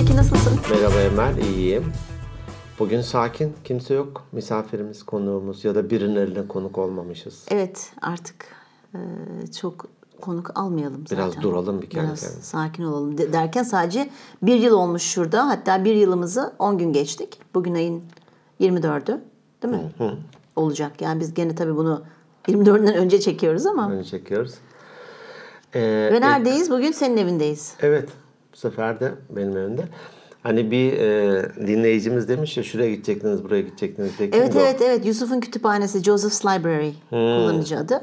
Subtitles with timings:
[0.00, 0.52] Zeki nasılsın?
[0.70, 1.92] Merhaba Emel, iyiyim.
[2.78, 4.24] Bugün sakin, kimse yok.
[4.32, 7.46] Misafirimiz, konuğumuz ya da birinin eline konuk olmamışız.
[7.50, 8.46] Evet artık
[8.94, 8.98] e,
[9.60, 9.86] çok
[10.20, 11.18] konuk almayalım zaten.
[11.30, 12.46] Biraz duralım bir kendi Biraz kendimize.
[12.46, 14.10] sakin olalım De- derken sadece
[14.42, 15.48] bir yıl olmuş şurada.
[15.48, 17.38] Hatta bir yılımızı 10 gün geçtik.
[17.54, 18.02] Bugün ayın
[18.60, 19.20] 24'ü
[19.62, 19.92] değil mi?
[20.56, 21.00] Olacak.
[21.02, 22.02] Yani biz gene tabii bunu
[22.48, 23.90] 24'ünden önce çekiyoruz ama.
[23.92, 24.54] Önce çekiyoruz.
[25.74, 26.70] Ee, Ve neredeyiz?
[26.70, 27.74] Bugün senin evindeyiz.
[27.80, 28.08] Evet,
[28.52, 29.82] bu sefer de benim evimde.
[30.42, 34.10] Hani bir e, dinleyicimiz demiş ya şuraya gidecektiniz, buraya gidecektiniz.
[34.20, 34.58] Evet o?
[34.60, 38.02] evet evet Yusuf'un kütüphanesi Joseph's Library kullanıcı adı.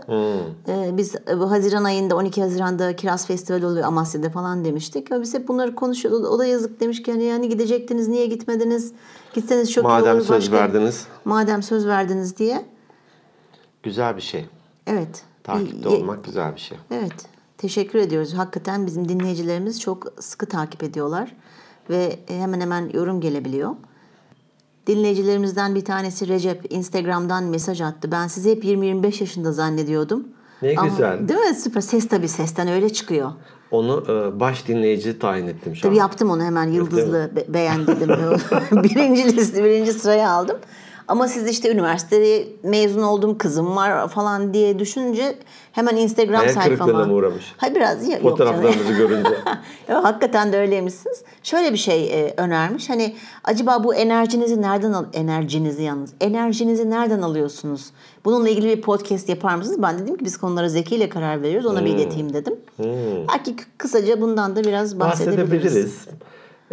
[0.67, 5.11] Ee, biz e, bu Haziran ayında 12 Haziran'da Kiraz Festivali oluyor Amasya'da falan demiştik.
[5.11, 6.25] Ama biz hep bunları konuşuyorduk.
[6.31, 8.93] O da yazık demiş ki hani yani gidecektiniz niye gitmediniz?
[9.33, 10.25] Gitseniz çok iyi Madem olur.
[10.25, 12.65] söz başka- verdiniz, Madem söz verdiniz diye.
[13.83, 14.45] güzel bir şey.
[14.87, 15.23] Evet.
[15.43, 16.77] Takipte İyi- olmak güzel bir şey.
[16.91, 17.13] Evet.
[17.57, 18.33] Teşekkür ediyoruz.
[18.33, 21.35] Hakikaten bizim dinleyicilerimiz çok sıkı takip ediyorlar.
[21.89, 23.71] Ve hemen hemen yorum gelebiliyor.
[24.87, 28.11] Dinleyicilerimizden bir tanesi Recep Instagram'dan mesaj attı.
[28.11, 30.27] Ben sizi hep 20-25 yaşında zannediyordum.
[30.61, 31.27] Ne güzel.
[31.27, 31.55] Değil mi?
[31.55, 31.81] Süper.
[31.81, 33.31] Ses tabii sesten öyle çıkıyor.
[33.71, 35.91] Onu e, baş dinleyici tayin ettim şu an.
[35.91, 38.09] Tabii yaptım onu hemen yıldızlı be- beğen dedim.
[38.83, 40.57] birinci liste, birinci sıraya aldım.
[41.07, 45.35] Ama siz işte üniversitede mezun olduğum kızım var falan diye düşününce
[45.71, 47.05] hemen Instagram Hayal sayfama.
[47.05, 47.53] mı uğramış?
[47.57, 48.19] Hayır biraz ya-.
[48.19, 49.29] Fotoğraflarınızı görünce.
[49.89, 51.23] Ya, hakikaten de öyleymişsiniz.
[51.43, 52.89] Şöyle bir şey e, önermiş.
[52.89, 57.85] Hani acaba bu enerjinizi nereden al enerjinizi yalnız enerjinizi nereden alıyorsunuz?
[58.25, 59.81] Bununla ilgili bir podcast yapar mısınız?
[59.81, 61.65] Ben dedim ki biz konulara Zeki ile karar veriyoruz.
[61.65, 62.55] Ona bir ileteyim dedim.
[63.29, 65.51] Belki k- kısaca bundan da biraz bahsedebiliriz.
[65.51, 66.07] Bahsedebiliriz.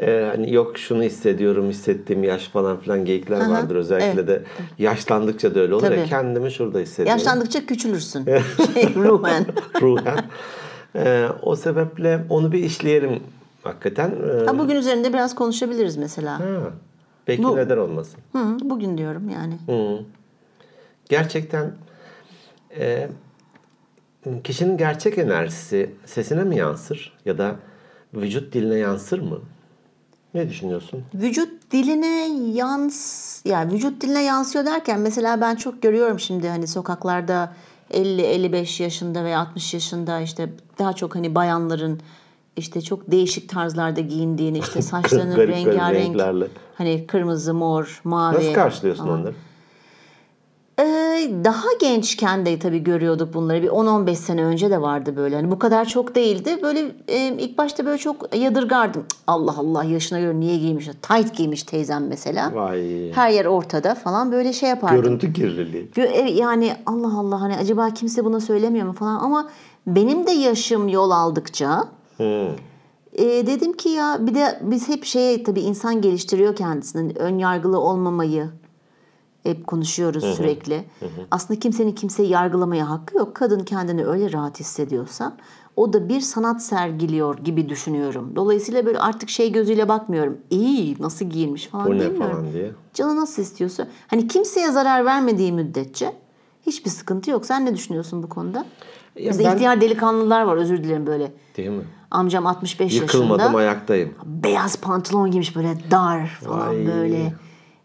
[0.03, 4.43] Ee, hani yok şunu hissediyorum, hissettiğim yaş falan filan geyikler vardır özellikle de
[4.79, 6.09] yaşlandıkça da öyle olur ya Tabii.
[6.09, 7.19] kendimi şurada hissediyorum.
[7.19, 8.25] Yaşlandıkça küçülürsün.
[8.75, 9.47] şey, ruhen.
[9.81, 10.19] Ruhen.
[10.97, 13.21] Ee, o sebeple onu bir işleyelim
[13.63, 14.11] hakikaten.
[14.11, 16.41] Ee, Ha, bugün üzerinde biraz konuşabiliriz mesela.
[16.41, 16.61] ha,
[17.29, 18.21] Belki Bu- neden olmasın.
[18.33, 19.55] Hı, bugün diyorum yani.
[21.09, 21.73] Gerçekten
[22.79, 23.09] e,
[24.45, 27.57] kişinin gerçek enerjisi sesine mi yansır ya da
[28.15, 29.41] vücut diline yansır mı?
[30.35, 31.03] Ne düşünüyorsun?
[31.15, 37.53] Vücut diline yans yani vücut diline yansıyor derken mesela ben çok görüyorum şimdi hani sokaklarda
[37.91, 42.01] 50-55 yaşında veya 60 yaşında işte daha çok hani bayanların
[42.57, 46.21] işte çok değişik tarzlarda giyindiğini işte saçlarının rengarenk
[46.75, 48.37] hani kırmızı, mor, mavi.
[48.37, 49.35] Nasıl karşılıyorsun onları?
[50.81, 53.63] Ee, daha gençken de tabii görüyorduk bunları.
[53.63, 55.37] Bir 10-15 sene önce de vardı böyle.
[55.37, 56.59] Hani bu kadar çok değildi.
[56.63, 59.05] Böyle e, ilk başta böyle çok yadırgardım.
[59.27, 60.87] Allah Allah yaşına göre niye giymiş?
[61.03, 62.55] Tight giymiş teyzem mesela.
[62.55, 63.13] Vay.
[63.13, 65.03] Her yer ortada falan böyle şey yapardım.
[65.03, 65.91] Görüntü kirliliği.
[65.97, 69.51] E, Yani Allah Allah hani acaba kimse buna söylemiyor mu falan ama
[69.87, 71.85] benim de yaşım yol aldıkça
[73.13, 77.79] e, dedim ki ya bir de biz hep şeye tabii insan geliştiriyor kendisini ön yargılı
[77.79, 78.47] olmamayı
[79.45, 80.85] hep konuşuyoruz sürekli.
[81.31, 83.35] Aslında kimsenin kimseyi yargılamaya hakkı yok.
[83.35, 85.37] Kadın kendini öyle rahat hissediyorsa
[85.77, 88.33] o da bir sanat sergiliyor gibi düşünüyorum.
[88.37, 90.39] Dolayısıyla böyle artık şey gözüyle bakmıyorum.
[90.51, 92.31] İyi nasıl giyinmiş falan ne demiyorum.
[92.33, 92.71] falan diye.
[92.95, 93.87] Canı nasıl istiyorsa.
[94.07, 96.13] Hani kimseye zarar vermediği müddetçe
[96.67, 97.47] hiçbir sıkıntı yok.
[97.47, 98.65] Sen ne düşünüyorsun bu konuda?
[99.19, 101.33] Ya Bizde ben- ihtiyar delikanlılar var özür dilerim böyle.
[101.57, 101.83] Değil mi?
[102.11, 103.59] Amcam 65 Yıkılmadım yaşında.
[103.59, 104.15] ayaktayım.
[104.27, 106.87] Beyaz pantolon giymiş böyle dar falan Vay.
[106.87, 107.33] böyle.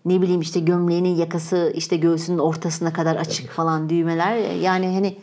[0.06, 4.36] Ne bileyim işte gömleğinin yakası işte göğsünün ortasına kadar açık falan düğmeler.
[4.56, 5.18] Yani hani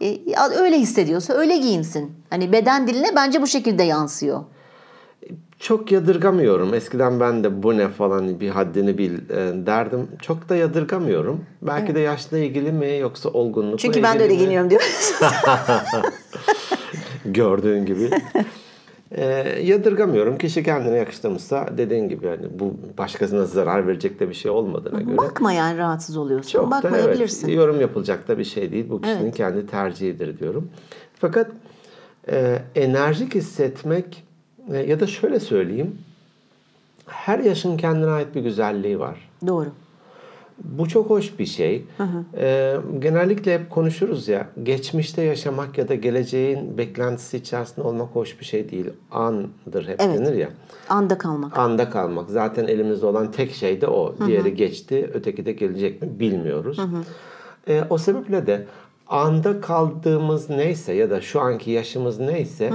[0.00, 0.18] e,
[0.58, 2.12] öyle hissediyorsa öyle giyinsin.
[2.30, 4.40] Hani beden diline bence bu şekilde yansıyor.
[5.58, 6.74] Çok yadırgamıyorum.
[6.74, 10.08] Eskiden ben de bu ne falan bir haddini bil e, derdim.
[10.22, 11.44] Çok da yadırgamıyorum.
[11.62, 14.38] Belki de yaşla ilgili mi yoksa olgunlukla Çünkü ben de öyle mi?
[14.38, 14.82] giyiniyorum diyor.
[17.24, 18.10] Gördüğün gibi.
[19.10, 19.24] E,
[19.62, 20.38] yadırgamıyorum.
[20.38, 25.16] Kişi kendine yakıştırmışsa dediğin gibi yani bu başkasına zarar verecek de bir şey olmadığına göre.
[25.16, 26.50] Bakma yani rahatsız oluyorsun.
[26.50, 27.46] Çok da Bakmayabilirsin.
[27.48, 28.86] evet, yorum yapılacak da bir şey değil.
[28.90, 29.36] Bu kişinin Evet.
[29.36, 30.70] kendi tercihidir diyorum.
[31.14, 31.50] Fakat
[32.30, 34.24] e, enerjik hissetmek
[34.72, 35.98] e, ya da şöyle söyleyeyim.
[37.06, 39.30] Her yaşın kendine ait bir güzelliği var.
[39.46, 39.68] Doğru.
[40.64, 41.84] Bu çok hoş bir şey.
[42.36, 44.48] E, genellikle hep konuşuruz ya.
[44.62, 48.90] Geçmişte yaşamak ya da geleceğin beklentisi içerisinde olmak hoş bir şey değil.
[49.10, 50.18] Andır hep Evet.
[50.18, 50.48] denir ya.
[50.88, 51.58] Anda kalmak.
[51.58, 52.30] Anda kalmak.
[52.30, 54.14] Zaten elimizde olan tek şey de o.
[54.26, 56.80] Diğeri geçti, öteki de gelecek mi bilmiyoruz.
[57.68, 58.66] E, o sebeple de
[59.08, 62.72] anda kaldığımız neyse ya da şu anki yaşımız neyse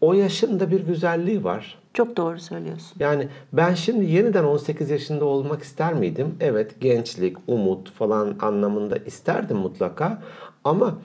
[0.00, 1.78] o yaşın da bir güzelliği var.
[1.94, 2.96] Çok doğru söylüyorsun.
[3.00, 6.36] Yani ben şimdi yeniden 18 yaşında olmak ister miydim?
[6.40, 10.22] Evet gençlik, umut falan anlamında isterdim mutlaka.
[10.64, 10.98] Ama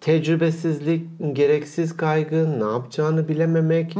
[0.00, 3.96] tecrübesizlik, gereksiz kaygı, ne yapacağını bilememek,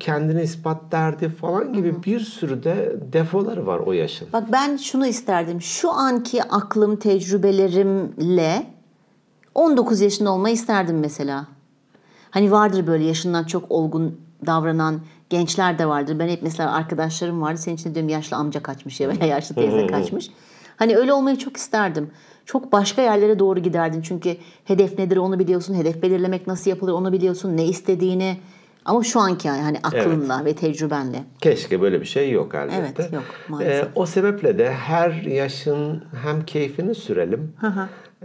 [0.00, 4.28] kendini ispat derdi falan gibi bir sürü de defoları var o yaşın.
[4.32, 5.60] Bak ben şunu isterdim.
[5.62, 8.66] Şu anki aklım, tecrübelerimle
[9.54, 11.46] 19 yaşında olmayı isterdim mesela.
[12.30, 15.00] Hani vardır böyle yaşından çok olgun davranan
[15.30, 16.18] gençler de vardır.
[16.18, 17.58] Ben hep mesela arkadaşlarım vardı.
[17.58, 20.30] Senin için diyorum yaşlı amca kaçmış ya veya yaşlı teyze kaçmış.
[20.76, 22.10] Hani öyle olmayı çok isterdim.
[22.44, 24.02] Çok başka yerlere doğru giderdin.
[24.02, 25.74] Çünkü hedef nedir onu biliyorsun.
[25.74, 27.56] Hedef belirlemek nasıl yapılır onu biliyorsun.
[27.56, 28.36] Ne istediğini.
[28.86, 31.24] Ama şu anki yani aklınla ve tecrübenle.
[31.40, 33.02] Keşke böyle bir şey yok elbette.
[33.02, 33.84] Evet, yok, maalesef.
[33.84, 37.52] Ee, o sebeple de her yaşın hem keyfini sürelim,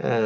[0.02, 0.20] e,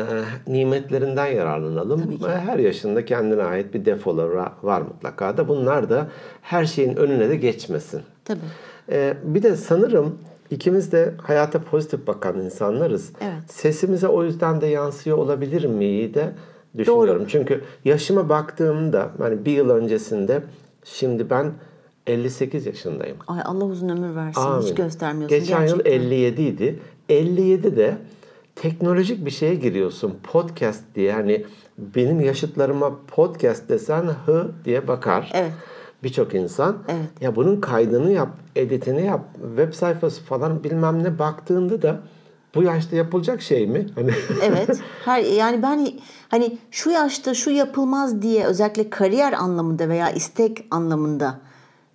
[0.47, 2.19] nimetlerinden yararlanalım.
[2.27, 5.49] Her yaşında kendine ait bir defoları var mutlaka da.
[5.49, 6.07] Bunlar da
[6.43, 8.03] her şeyin önüne de geçmesin.
[8.25, 8.41] Tabii.
[8.91, 10.19] Ee, bir de sanırım
[10.51, 13.13] ikimiz de hayata pozitif bakan insanlarız.
[13.21, 13.53] Evet.
[13.53, 16.33] Sesimize o yüzden de yansıyor olabilir miyi de
[16.79, 17.25] düşünüyorum.
[17.29, 20.43] Çünkü yaşıma baktığımda hani bir yıl öncesinde
[20.85, 21.53] şimdi ben
[22.07, 23.17] 58 yaşındayım.
[23.27, 24.41] Ay Allah uzun ömür versin.
[24.41, 24.63] Amin.
[24.63, 25.93] Hiç göstermiyorsun Geçen gerçekten.
[25.93, 26.79] yıl 57 idi.
[27.09, 27.97] 57 de
[28.57, 30.15] teknolojik bir şeye giriyorsun.
[30.23, 31.45] Podcast diye hani
[31.79, 35.31] benim yaşıtlarıma podcast desen hı diye bakar.
[35.35, 35.53] Evet.
[36.03, 36.77] Birçok insan.
[36.89, 37.09] Evet.
[37.21, 39.21] Ya bunun kaydını yap, editini yap,
[39.57, 42.01] web sayfası falan bilmem ne baktığında da
[42.57, 43.87] bu yaşta yapılacak şey mi?
[43.95, 44.11] Hani
[44.43, 44.69] Evet.
[45.05, 45.89] Her yani ben
[46.29, 51.39] hani şu yaşta şu yapılmaz diye özellikle kariyer anlamında veya istek anlamında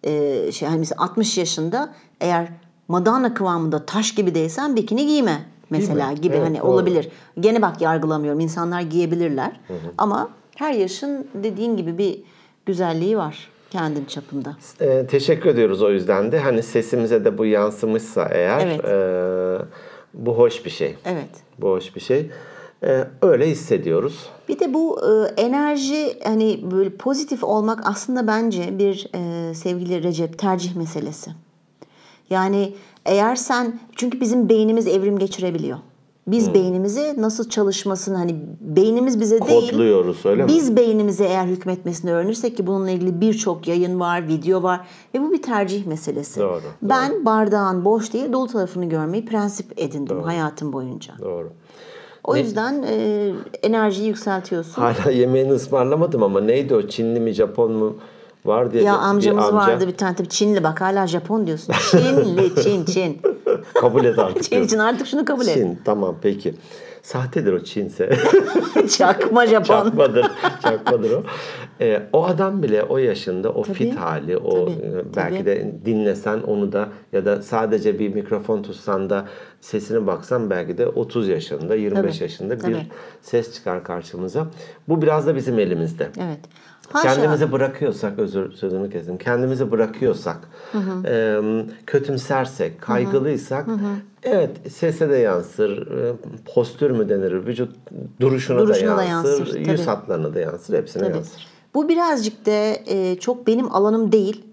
[0.04, 2.48] e, şey hani mesela 60 yaşında eğer
[2.88, 6.22] Madonna kıvamında taş gibi değilsen bikini giyme mesela Değil mi?
[6.22, 6.68] gibi Evet, hani doğru.
[6.68, 7.10] olabilir.
[7.40, 8.40] Gene bak yargılamıyorum.
[8.40, 9.60] insanlar giyebilirler.
[9.98, 12.24] Ama her yaşın dediğin gibi bir
[12.66, 14.58] güzelliği var kendin çapında.
[14.82, 16.40] Ee, teşekkür ediyoruz o yüzden de.
[16.40, 18.86] Hani sesimize de bu yansımışsa eğer Evet.
[18.86, 19.66] e,
[20.14, 20.96] bu hoş bir şey.
[21.06, 21.30] Evet.
[21.60, 22.30] Bu hoş bir şey.
[22.84, 24.30] Ee, öyle hissediyoruz.
[24.50, 30.40] Bir de bu e, enerji hani böyle pozitif olmak aslında bence bir e, sevgili Recep
[30.40, 31.32] tercih meselesi.
[32.30, 32.74] Yani
[33.06, 35.78] eğer sen çünkü bizim beynimiz evrim geçirebiliyor.
[36.28, 40.48] Biz beynimizi nasıl çalışmasını hani beynimiz bize değil Kodluyoruz öyle mi?
[40.48, 45.32] biz beynimize eğer hükmetmesini öğrenirsek ki bununla ilgili birçok yayın var, video var ve bu
[45.32, 46.40] bir tercih meselesi.
[46.40, 51.14] Doğru, Ben bardağın boş değil dolu tarafını görmeyi prensip edindim hayatım boyunca.
[51.22, 51.50] Doğru.
[52.24, 53.32] O yüzden e,
[53.64, 54.82] enerjiyi yükseltiyorsun.
[54.82, 57.96] Hala yemeğini ısmarlamadım ama neydi o Çinli mi Japon mu
[58.46, 61.48] var diye Ya de bir amcamız amca vardı bir tane tabii Çinli bak hala Japon
[61.48, 61.76] diyorsun.
[61.92, 63.22] Çinli, Çin, Çin.
[63.74, 64.44] kabul et artık.
[64.44, 65.54] Çin için artık şunu kabul et.
[65.54, 66.54] Çin tamam peki.
[67.02, 68.10] Sahtedir o Çinse.
[68.98, 69.64] Çakma Japon.
[69.64, 70.26] Çakmadır.
[70.64, 71.24] Çakmadır o.
[71.82, 75.46] Ee, o adam bile o yaşında o Tabii, fit hali o tabii, e, belki tabii.
[75.46, 79.28] de dinlesen onu da ya da sadece bir mikrofon tutsan da
[79.62, 82.88] sesine baksan belki de 30 yaşında 25 Tabii, yaşında bir tabii.
[83.22, 84.48] ses çıkar karşımıza.
[84.88, 86.08] Bu biraz da bizim elimizde.
[86.18, 86.40] Evet.
[86.94, 87.14] Haşa.
[87.16, 89.18] Kendimizi bırakıyorsak, özür sözünü kestim.
[89.18, 90.38] Kendimizi bırakıyorsak,
[91.06, 91.40] e,
[91.88, 93.68] kötümsersek, kaygılıysak,
[94.24, 95.88] evet sese de yansır,
[96.56, 97.76] postür mü denir, vücut
[98.22, 101.18] duruşuna, Duruşuna da da yansır, yansır, yüz hatlarına da yansır, hepsine Tabii.
[101.18, 101.48] yansır.
[101.74, 102.52] Bu birazcık da
[102.86, 104.46] e, çok benim alanım değil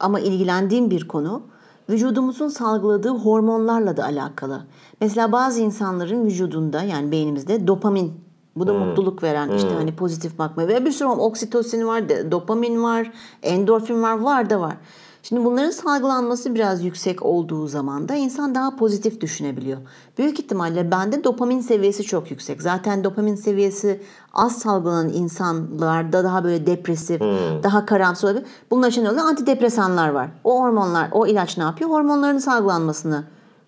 [0.00, 1.42] ama ilgilendiğim bir konu.
[1.90, 4.62] Vücudumuzun salgıladığı hormonlarla da alakalı.
[5.00, 8.12] Mesela bazı insanların vücudunda yani beynimizde dopamin
[8.56, 8.78] bu da Hmm.
[8.78, 14.18] mutluluk veren işte hani pozitif bakma ve bir sürü oksitosin var, dopamin var, endorfin var,
[14.20, 14.76] var da var.
[15.22, 19.78] Şimdi bunların salgılanması biraz yüksek olduğu zaman da insan daha pozitif düşünebiliyor.
[20.18, 22.62] Büyük ihtimalle bende dopamin seviyesi çok yüksek.
[22.62, 24.00] Zaten dopamin seviyesi
[24.32, 27.20] az salgılanan insanlarda daha böyle depresif,
[27.62, 28.46] daha karamsar olabilir.
[28.70, 30.28] Bunun için öyle antidepresanlar var.
[30.44, 31.90] O hormonlar, o ilaç ne yapıyor?
[31.90, 33.24] Hormonların salgılanmasını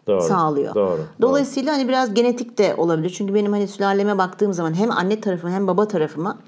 [0.07, 0.75] Doğru, sağlıyor.
[0.75, 3.11] doğru, Dolayısıyla hani biraz genetik de olabilir.
[3.11, 6.39] Çünkü benim hani sülaleme baktığım zaman hem anne tarafıma hem baba tarafıma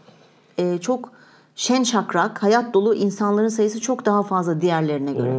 [0.59, 1.13] e, çok
[1.57, 5.33] şen şakrak, hayat dolu insanların sayısı çok daha fazla diğerlerine göre.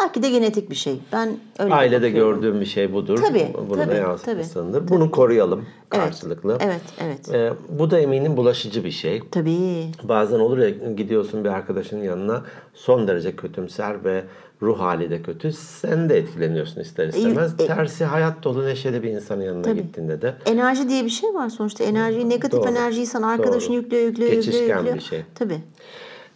[0.00, 1.00] Belki de genetik bir şey.
[1.12, 3.22] Ben öyle Ailede gördüğüm bir şey budur.
[3.28, 4.80] Tabii, Bunu tabii, da yansıtmışsındır.
[4.80, 6.58] tabii, Bunu koruyalım Evet, karşılıklı.
[6.60, 7.34] Evet, evet.
[7.34, 9.22] E, bu da eminim bulaşıcı bir şey.
[9.30, 9.86] Tabii.
[10.02, 12.42] Bazen olur ya gidiyorsun bir arkadaşının yanına
[12.74, 14.24] son derece kötümser ve
[14.62, 15.52] ruh hali de kötü.
[15.52, 17.52] Sen de etkileniyorsun ister istemez.
[17.60, 21.48] e- Tersi hayat dolu neşeli bir insanın yanına gittiğinde de Enerji diye bir şey var
[21.48, 21.84] sonuçta.
[21.84, 23.76] Enerjiyi, negatif Doğru, enerjiyi sana arkadaşın doğru.
[23.76, 24.96] yüklüyor, yüklüyor, yüklüyor, Geçişken yüklüyor.
[24.96, 25.22] bir şey.
[25.34, 25.60] Tabii.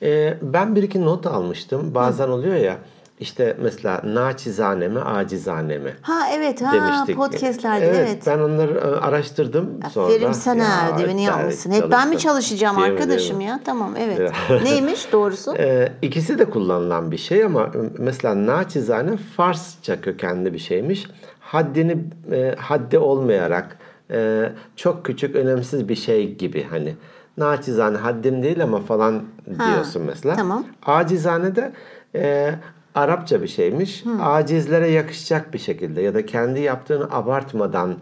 [0.02, 1.94] Ee, ben bir iki not almıştım.
[1.94, 2.78] Bazen oluyor ya
[3.20, 7.16] işte mesela naçizane mi acizane mi Ha evet ha demiştik.
[7.16, 8.22] podcastlerde evet.
[8.26, 10.06] Ben onları e, araştırdım sonra.
[10.06, 11.70] Aferin sana Ya, ödevini evet, yapmışsın.
[11.70, 13.44] Hep ben mi çalışacağım Değil arkadaşım mi?
[13.44, 13.60] ya?
[13.64, 14.32] Tamam evet.
[14.64, 15.54] Neymiş doğrusu?
[15.58, 21.06] Ee, ikisi de kullanılan bir şey ama mesela naçizane Farsça kökenli bir şeymiş.
[21.40, 21.96] Haddini
[22.32, 23.78] e, haddi olmayarak
[24.10, 26.96] e, çok küçük önemsiz bir şey gibi hani
[27.36, 29.22] naçizane haddim değil ama falan
[29.68, 30.36] diyorsun mesela.
[30.36, 30.64] tamam.
[30.86, 31.72] Acizane de
[32.14, 32.54] e,
[32.94, 34.04] Arapça bir şeymiş.
[34.22, 37.94] Acizlere yakışacak bir şekilde ya da kendi yaptığını abartmadan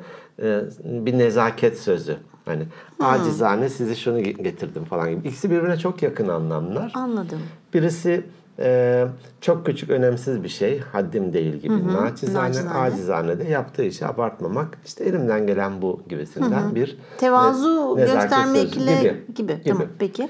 [0.42, 2.16] e, bir nezaket sözü.
[2.45, 2.62] Hani
[3.00, 5.28] acizane sizi şunu getirdim falan gibi.
[5.28, 6.92] İkisi birbirine çok yakın anlamlar.
[6.95, 7.38] Anladım.
[7.75, 8.23] Birisi
[8.59, 9.04] e,
[9.40, 10.80] çok küçük önemsiz bir şey.
[10.80, 11.92] Haddim değil gibi.
[11.92, 12.78] Naçizane, Naçizane.
[12.78, 14.78] acizane de yaptığı işi abartmamak.
[14.87, 19.25] İşte elimden gelen bu gibisinden bir Tevazu ne- göstermekle sözü gibi.
[19.35, 19.59] gibi.
[19.68, 20.28] Tamam peki.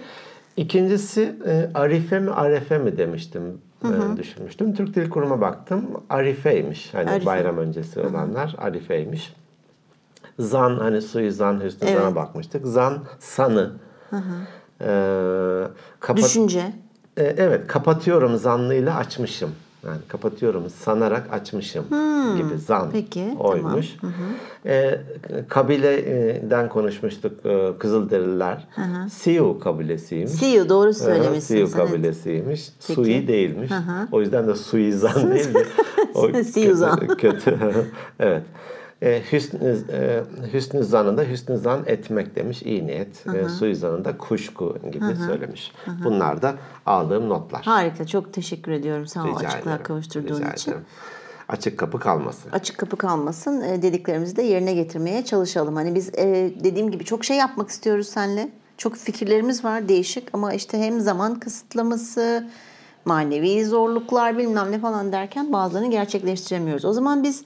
[0.57, 3.43] İkincisi e, arife mi arefe mi demiştim.
[3.85, 4.75] E, düşünmüştüm.
[4.75, 5.87] Türk Dil Kurumu'na baktım.
[6.11, 6.95] Arifeymiş.
[6.95, 7.27] Hani Arife.
[7.27, 9.35] bayram öncesi olanlar arifeymiş.
[10.39, 12.01] Zan hani suizan hüsnü Evet.
[12.01, 12.67] zana bakmıştık.
[12.67, 13.73] Zan sanı.
[14.81, 14.87] E,
[16.01, 16.73] kapat- Düşünce.
[17.17, 19.51] e, evet kapatıyorum zanlıyla açmışım.
[19.87, 21.85] Yani kapatıyorum sanarak açmışım
[22.37, 22.91] gibi zan Hmm.
[22.93, 23.87] Peki, oymuş.
[24.67, 25.01] E,
[25.49, 28.69] kabileden konuşmuştuk e, Kızılderililer.
[29.13, 30.33] Siyu kabilesiymiş.
[30.33, 31.55] Siyu doğru Aha, söylemişsin.
[31.55, 32.69] Siyu kabilesiymiş.
[32.87, 32.95] Peki.
[32.95, 33.71] Sui değilmiş.
[34.13, 35.61] O yüzden de suizan değil mi?
[36.15, 36.99] O Siyuzan.
[36.99, 37.59] kötü- Kötü.
[38.21, 38.43] evet.
[39.03, 42.63] E, hüsnü, e, hüsnü zanında hüsnü zan etmek demiş.
[42.63, 43.27] iyi niyet.
[43.27, 45.73] E, suizanında kuşku gibi söylemiş.
[46.05, 46.55] Bunlar da
[46.87, 47.63] aldığım notlar.
[47.63, 48.07] Harika.
[48.07, 49.07] Çok teşekkür ediyorum.
[49.07, 49.87] Sağ ol Rica açıklığa ederim.
[49.87, 50.71] kavuşturduğun Rica için.
[50.71, 50.87] ederim.
[51.49, 52.51] Açık kapı kalmasın.
[52.51, 53.61] Açık kapı kalmasın.
[53.61, 55.77] E, dediklerimizi de yerine getirmeye çalışalım.
[55.77, 58.51] Hani biz e, dediğim gibi çok şey yapmak istiyoruz seninle.
[58.79, 62.49] Çok fikirlerimiz var değişik ama işte hem zaman kısıtlaması,
[63.05, 66.85] manevi zorluklar bilmem ne falan derken bazılarını gerçekleştiremiyoruz.
[66.85, 67.45] O zaman biz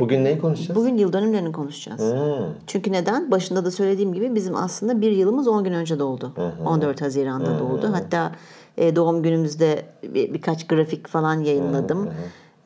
[0.00, 0.80] Bugün neyi konuşacağız?
[0.80, 2.00] bugün yıl dönümlerini konuşacağız.
[2.00, 2.46] Hmm.
[2.66, 3.30] Çünkü neden?
[3.30, 6.32] Başında da söylediğim gibi bizim aslında bir yılımız 10 gün önce doğdu.
[6.66, 7.90] 14 Haziran'da doğdu.
[7.92, 8.32] Hatta
[8.76, 12.08] e, doğum günümüzde bir, birkaç grafik falan yayınladım.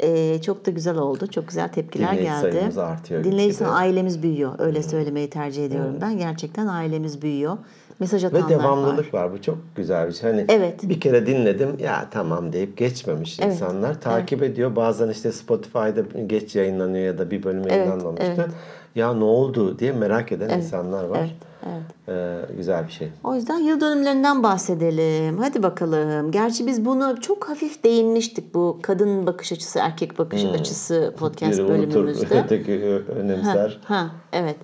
[0.03, 1.27] E, çok da güzel oldu.
[1.27, 2.53] Çok güzel tepkiler Dinleyici geldi.
[2.53, 4.53] sayımız artıyor Dinleyici ailemiz büyüyor.
[4.59, 6.19] Öyle söylemeyi tercih ediyorum ben.
[6.19, 7.59] Gerçekten ailemiz büyüyor.
[8.01, 8.61] Mesaj atanlar Ve var.
[8.63, 9.33] devamlılık var.
[9.33, 10.31] Bu çok güzel bir şey.
[10.31, 10.89] Hani Evet.
[10.89, 13.53] bir kere dinledim ya tamam deyip geçmemiş Evet.
[13.53, 14.01] insanlar.
[14.01, 14.77] Takip ediyor.
[14.77, 18.27] Bazen işte Spotify'da geç yayınlanıyor ya da bir bölüm yayınlanmamıştı.
[18.37, 18.49] evet.
[18.95, 21.19] Ya ne oldu diye merak eden insanlar var.
[21.19, 21.31] Evet,
[21.67, 22.49] evet.
[22.51, 23.09] Ee, güzel bir şey.
[23.25, 25.39] O yüzden yıl dönümlerinden bahsedelim.
[25.39, 26.31] Hadi bakalım.
[26.31, 31.69] Gerçi biz bunu çok hafif değinmiştik bu kadın bakış açısı, erkek bakış açısı podcast Hmm.
[31.69, 32.43] Biri unutur, bölümümüzde.
[32.45, 32.73] öteki
[33.09, 33.81] önemser.
[33.85, 34.57] Ha, evet.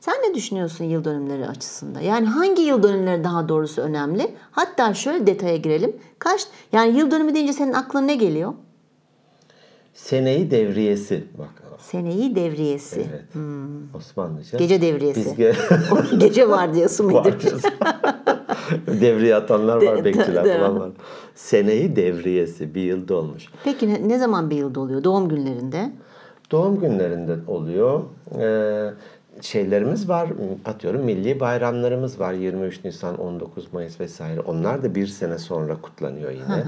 [0.00, 2.00] Sen ne düşünüyorsun yıl dönümleri açısında?
[2.00, 4.34] Yani hangi yıl dönümleri daha doğrusu önemli?
[4.50, 5.96] Hatta şöyle detaya girelim.
[6.18, 8.52] Kaç yani yıl dönümü deyince senin aklına ne geliyor?
[9.94, 11.24] Seneyi devriyesi.
[11.38, 11.59] Bak.
[11.80, 13.06] Seneyi devriyesi.
[13.10, 13.24] Evet.
[13.96, 14.58] Osmanlıca.
[14.58, 15.20] Gece devriyesi.
[15.20, 17.36] Biz ge- Gece vardiyası mıydı?
[18.86, 20.90] Devriye atanlar var, De- bekçiler de- falan var.
[21.34, 23.46] Seneyi devriyesi bir yılda olmuş.
[23.64, 25.04] Peki ne, ne zaman bir yılda oluyor?
[25.04, 25.90] Doğum günlerinde.
[26.50, 28.00] Doğum günlerinde oluyor.
[28.38, 28.90] Ee,
[29.40, 30.28] şeylerimiz var.
[30.64, 32.32] Atıyorum milli bayramlarımız var.
[32.32, 34.40] 23 Nisan, 19 Mayıs vesaire.
[34.40, 36.64] Onlar da bir sene sonra kutlanıyor yine.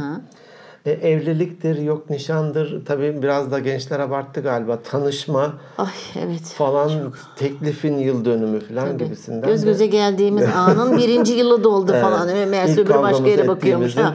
[0.87, 2.85] E, evliliktir, yok nişandır.
[2.87, 4.79] Tabii biraz da gençler abarttı galiba.
[4.83, 5.87] Tanışma Ay
[6.25, 6.43] evet.
[6.43, 6.91] falan,
[7.37, 9.49] teklifin yıl dönümü falan gibisinden.
[9.51, 12.29] Göz de- göze geldiğimiz anın birinci yılı doldu falan.
[12.29, 12.49] Evet.
[12.51, 13.97] Meğerse İlk öbürü başka yere bakıyormuş.
[13.97, 14.15] Ha.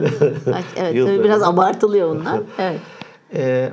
[0.54, 1.54] Ay, evet tabii biraz dönümü.
[1.54, 2.40] abartılıyor bunlar.
[2.58, 2.80] Evet.
[3.34, 3.68] Ee,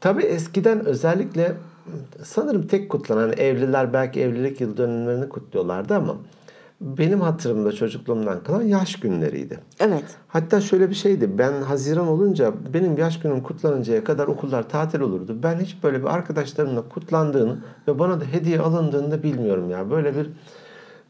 [0.00, 1.52] tabii eskiden özellikle
[2.22, 6.16] sanırım tek kutlanan hani evliler belki evlilik yıl dönümlerini kutluyorlardı ama
[6.80, 9.58] benim hatırımda çocukluğumdan kalan yaş günleriydi.
[9.80, 10.04] Evet.
[10.28, 11.38] Hatta şöyle bir şeydi.
[11.38, 15.38] Ben Haziran olunca benim yaş günüm kutlanıncaya kadar okullar tatil olurdu.
[15.42, 19.90] Ben hiç böyle bir arkadaşlarımla kutlandığını ve bana da hediye alındığını da bilmiyorum ya.
[19.90, 20.30] Böyle bir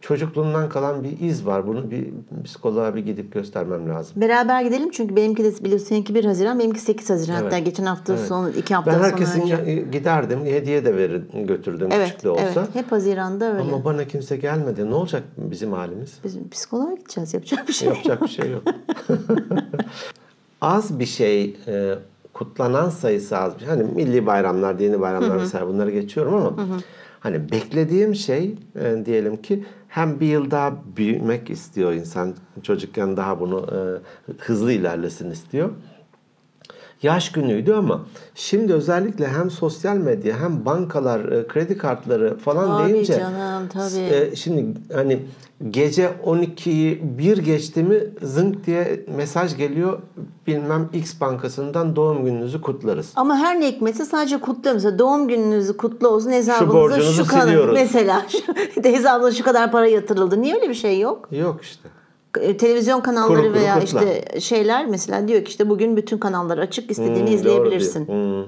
[0.09, 1.67] çocukluğumdan kalan bir iz var.
[1.67, 2.09] Bunu bir
[2.45, 4.21] psikoloğa bir gidip göstermem lazım.
[4.21, 7.35] Beraber gidelim çünkü benimki de biliyorsun seninki 1 Haziran, benimki 8 Haziran.
[7.43, 9.85] Hatta geçen hafta son, iki hafta Ben sonra herkesin önce.
[9.93, 12.43] giderdim, hediye de verir, götürdüm Evet, küçük de olsa.
[12.57, 12.75] evet.
[12.75, 13.61] Hep Haziran'da öyle.
[13.61, 14.91] Ama bana kimse gelmedi.
[14.91, 16.19] Ne olacak bizim halimiz?
[16.25, 17.35] Bizim psikoloğa gideceğiz.
[17.35, 17.97] Yapacak bir şey yok.
[17.97, 18.63] Yapacak bir şey yok.
[20.61, 21.95] az bir şey e,
[22.33, 23.69] kutlanan sayısı az bir şey.
[23.69, 26.53] Hani milli bayramlar, dini bayramlar vesaire bunları geçiyorum ama
[27.27, 32.35] hani beklediğim şey e, diyelim ki hem bir yıl daha büyümek istiyor insan.
[32.63, 33.79] Çocukken daha bunu e,
[34.39, 35.71] hızlı ilerlesin istiyor.
[37.03, 42.93] Yaş günüydü ama şimdi özellikle hem sosyal medya hem bankalar, e, kredi kartları falan Tabii
[42.93, 44.15] deyince canım, tabii.
[44.15, 45.23] e, şimdi hani
[45.71, 49.99] gece 12'yi bir geçti mi zınk diye mesaj geliyor
[50.47, 53.13] bilmem X bankasından doğum gününüzü kutlarız.
[53.17, 54.75] Ama her ne hikmetse sadece kutluyor.
[54.75, 57.69] Mesela doğum gününüzü kutlu olsun hesabınıza borcunuzu şu, kadar.
[57.69, 58.39] Mesela şu,
[58.85, 60.43] hesabınıza şu kadar para yatırıldı.
[60.43, 61.29] Niye öyle bir şey yok?
[61.33, 61.89] Yok işte.
[62.41, 64.03] E, televizyon kanalları Kuru kuru veya kutla.
[64.03, 68.09] işte şeyler mesela diyor ki işte bugün bütün kanallar açık istediğini Hmm, izleyebilirsin.
[68.09, 68.45] Hmm.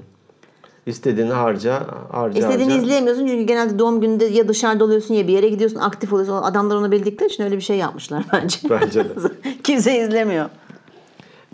[0.85, 2.83] İstediğini harca, harca İstediğini harca.
[2.83, 6.33] izleyemiyorsun çünkü genelde doğum gününde ya dışarıda oluyorsun ya bir yere gidiyorsun aktif oluyorsun.
[6.33, 8.57] Adamlar onu bildikleri için öyle bir şey yapmışlar bence.
[8.69, 9.13] Bence de.
[9.63, 10.49] Kimse izlemiyor.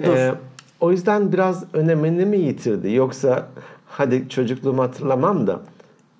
[0.03, 0.31] Ee,
[0.79, 2.91] o yüzden biraz önemini mi yitirdi?
[2.91, 3.47] Yoksa
[3.87, 5.59] hadi çocukluğumu hatırlamam da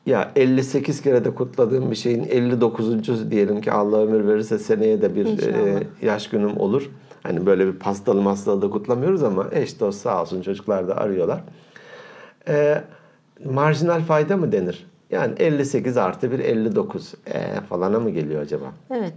[0.06, 3.32] ya 58 kere de kutladığım bir şeyin 59.
[3.32, 5.54] diyelim ki Allah ömür verirse seneye de bir İnşallah.
[5.54, 6.90] e, yaş günüm olur.
[7.24, 11.42] Hani böyle bir pastalı mastalı da kutlamıyoruz ama eş dost sağ olsun çocuklar da arıyorlar.
[12.48, 12.84] Ee,
[13.46, 14.88] marjinal fayda mı denir?
[15.12, 18.66] Yani 58 artı bir 59 ee, falana mı geliyor acaba?
[18.92, 19.14] Evet.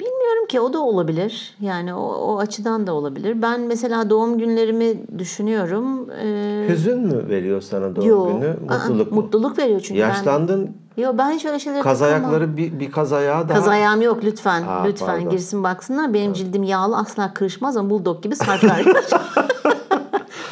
[0.00, 1.56] Bilmiyorum ki o da olabilir.
[1.60, 3.42] Yani o, o açıdan da olabilir.
[3.42, 6.10] Ben mesela doğum günlerimi düşünüyorum.
[6.10, 8.56] Ee, Hüzün mü veriyor sana doğum yo, günü?
[8.68, 9.20] aa, Mutluluk mu?
[9.20, 11.02] Mutluluk veriyor çünkü Yaşlandın, ben.
[11.02, 13.58] Yo ben hiç öyle şeylere kaz ayakları bir, bir kaz ayağı daha.
[13.58, 14.62] Kaz ayağım yok lütfen.
[14.62, 15.30] Aa, lütfen pardon.
[15.30, 16.14] girsin baksınlar.
[16.14, 18.84] Benim cildim yağlı asla kırışmaz ama bulldog gibi sarkar.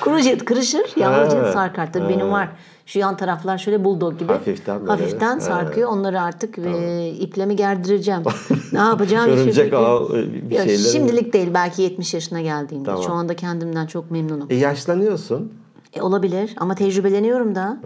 [0.08, 1.92] Kuru cilt kırışır, yağlı cilt Ha, sarkar.
[1.92, 2.48] Tabii benim var.
[2.86, 4.32] Şu yan taraflar şöyle bulldog gibi.
[4.32, 4.90] Hafiften böyle.
[4.90, 5.40] Hafiften Ha.
[5.40, 5.90] sarkıyor.
[5.90, 8.22] Onları artık e, iplemi gerdireceğim.
[8.72, 10.78] ne yapacağım Örümcek ağı bir Yok, şeyleri.
[10.92, 11.50] Şimdilik değil.
[11.54, 12.86] Belki 70 yaşına geldiğimde.
[12.86, 13.02] Tamam.
[13.02, 14.46] Şu anda kendimden çok memnunum.
[14.50, 15.52] E, yaşlanıyorsun.
[15.94, 17.76] E, olabilir ama tecrübeleniyorum da.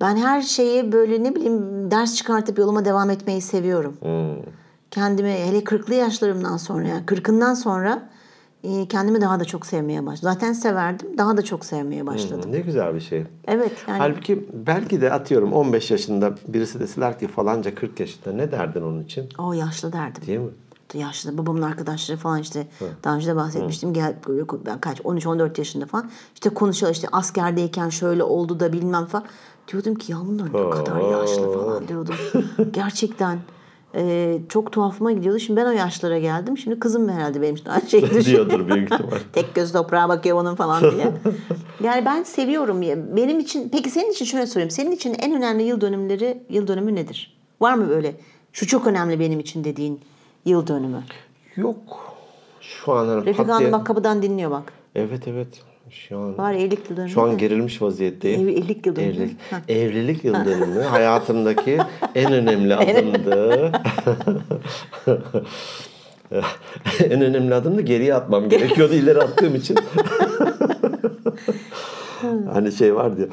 [0.00, 3.96] Ben her şeyi böyle ne bileyim ders çıkartıp yoluma devam etmeyi seviyorum.
[4.00, 4.52] Hmm.
[4.90, 8.02] Kendimi hele 40'lı yaşlarımdan sonra yani 40'ından sonra
[8.88, 10.32] kendimi daha da çok sevmeye başladım.
[10.34, 11.18] Zaten severdim.
[11.18, 12.52] Daha da çok sevmeye başladım.
[12.52, 13.24] Ne güzel bir şey.
[13.46, 18.52] Evet yani Halbuki belki de atıyorum 15 yaşında birisi deseler ki falanca 40 yaşında ne
[18.52, 19.28] derdin onun için?
[19.38, 20.26] o yaşlı derdim.
[20.26, 20.50] Değil mi?
[20.94, 22.66] yaşlı babamın arkadaşları falan işte
[23.04, 24.14] daha önce de bahsetmiştim gel
[24.66, 29.24] ben kaç 13 14 yaşında falan işte konuşuyor işte askerdeyken şöyle oldu da bilmem falan
[29.68, 32.14] diyordum ki ya bunlar ne kadar yaşlı falan diyordum
[32.70, 33.38] gerçekten
[33.96, 37.88] e, çok tuhafıma gidiyordu şimdi ben o yaşlara geldim şimdi kızım herhalde benim için aynı
[37.88, 39.18] şeyi düşünüyor Diyordur büyük ihtimal.
[39.32, 41.12] tek göz toprağa bakıyor onun falan diye
[41.82, 42.82] yani ben seviyorum
[43.16, 46.94] benim için peki senin için şöyle sorayım senin için en önemli yıl dönümleri yıl dönümü
[46.94, 48.14] nedir var mı böyle
[48.52, 50.00] şu çok önemli benim için dediğin
[50.44, 51.02] yıl dönümü
[51.56, 52.14] Yok.
[52.60, 54.72] Şu an hani Refik Hanım bak kapıdan dinliyor bak.
[54.94, 55.48] Evet evet.
[55.94, 57.10] Şu an Var evlilik yıl dönümü.
[57.10, 58.40] şu an gerilmiş vaziyetteyim.
[58.48, 59.12] Ev- evlilik yıl dönümü.
[59.12, 59.36] Evlilik,
[59.68, 61.78] evlilik yıl dönümü hayatımdaki
[62.14, 63.72] en önemli adımdı.
[67.10, 69.76] en önemli adımdı geriye atmam gerekiyordu ileri attığım için.
[72.52, 73.26] hani şey vardı ya.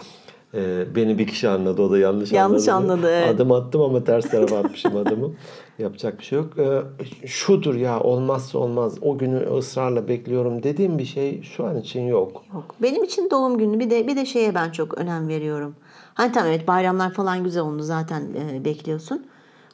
[0.61, 2.93] e, beni bir kişi anladı o da yanlış, Yanlış anladı.
[2.93, 3.35] anladı, evet.
[3.35, 5.31] Adım attım ama ters tarafa atmışım adımı.
[5.79, 6.53] Yapacak bir şey yok.
[6.59, 8.97] E, şudur ya olmazsa olmaz.
[9.01, 12.43] O günü ısrarla bekliyorum dediğim bir şey şu an için yok.
[12.53, 12.75] Yok.
[12.81, 15.75] Benim için doğum günü bir de bir de şeye ben çok önem veriyorum.
[16.13, 19.25] Hani tamam evet bayramlar falan güzel onu zaten e, bekliyorsun.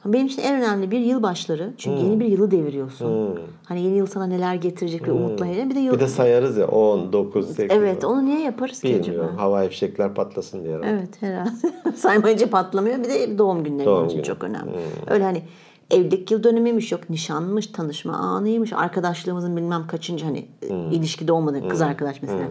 [0.04, 1.72] Benim için en önemli bir yılbaşları.
[1.78, 3.38] Çünkü yeni bir yılı deviriyorsun.
[3.64, 5.70] Hani yeni yıl sana neler getirecek bir umutla hele.
[5.70, 7.76] Bir de yıl Bir de sayarız ya 10, 9, 8.
[7.76, 9.02] Evet onu niye yaparız ki acaba?
[9.06, 9.36] Bilmiyorum.
[9.36, 10.76] Hava fişekler patlasın diye.
[10.76, 10.90] herhalde.
[10.90, 11.50] Evet herhalde.
[11.96, 12.98] Saymayınca patlamıyor.
[12.98, 14.26] Bir de doğum günleri Doğum için günü.
[14.26, 14.70] çok önemli.
[15.06, 15.42] Öyle hani
[15.90, 20.48] evlilik yıl dönümüymüş yok nişanmış tanışma anıymış arkadaşlığımızın bilmem kaçıncı hani
[20.92, 22.48] ilişkide olmadığı kız arkadaş mesela.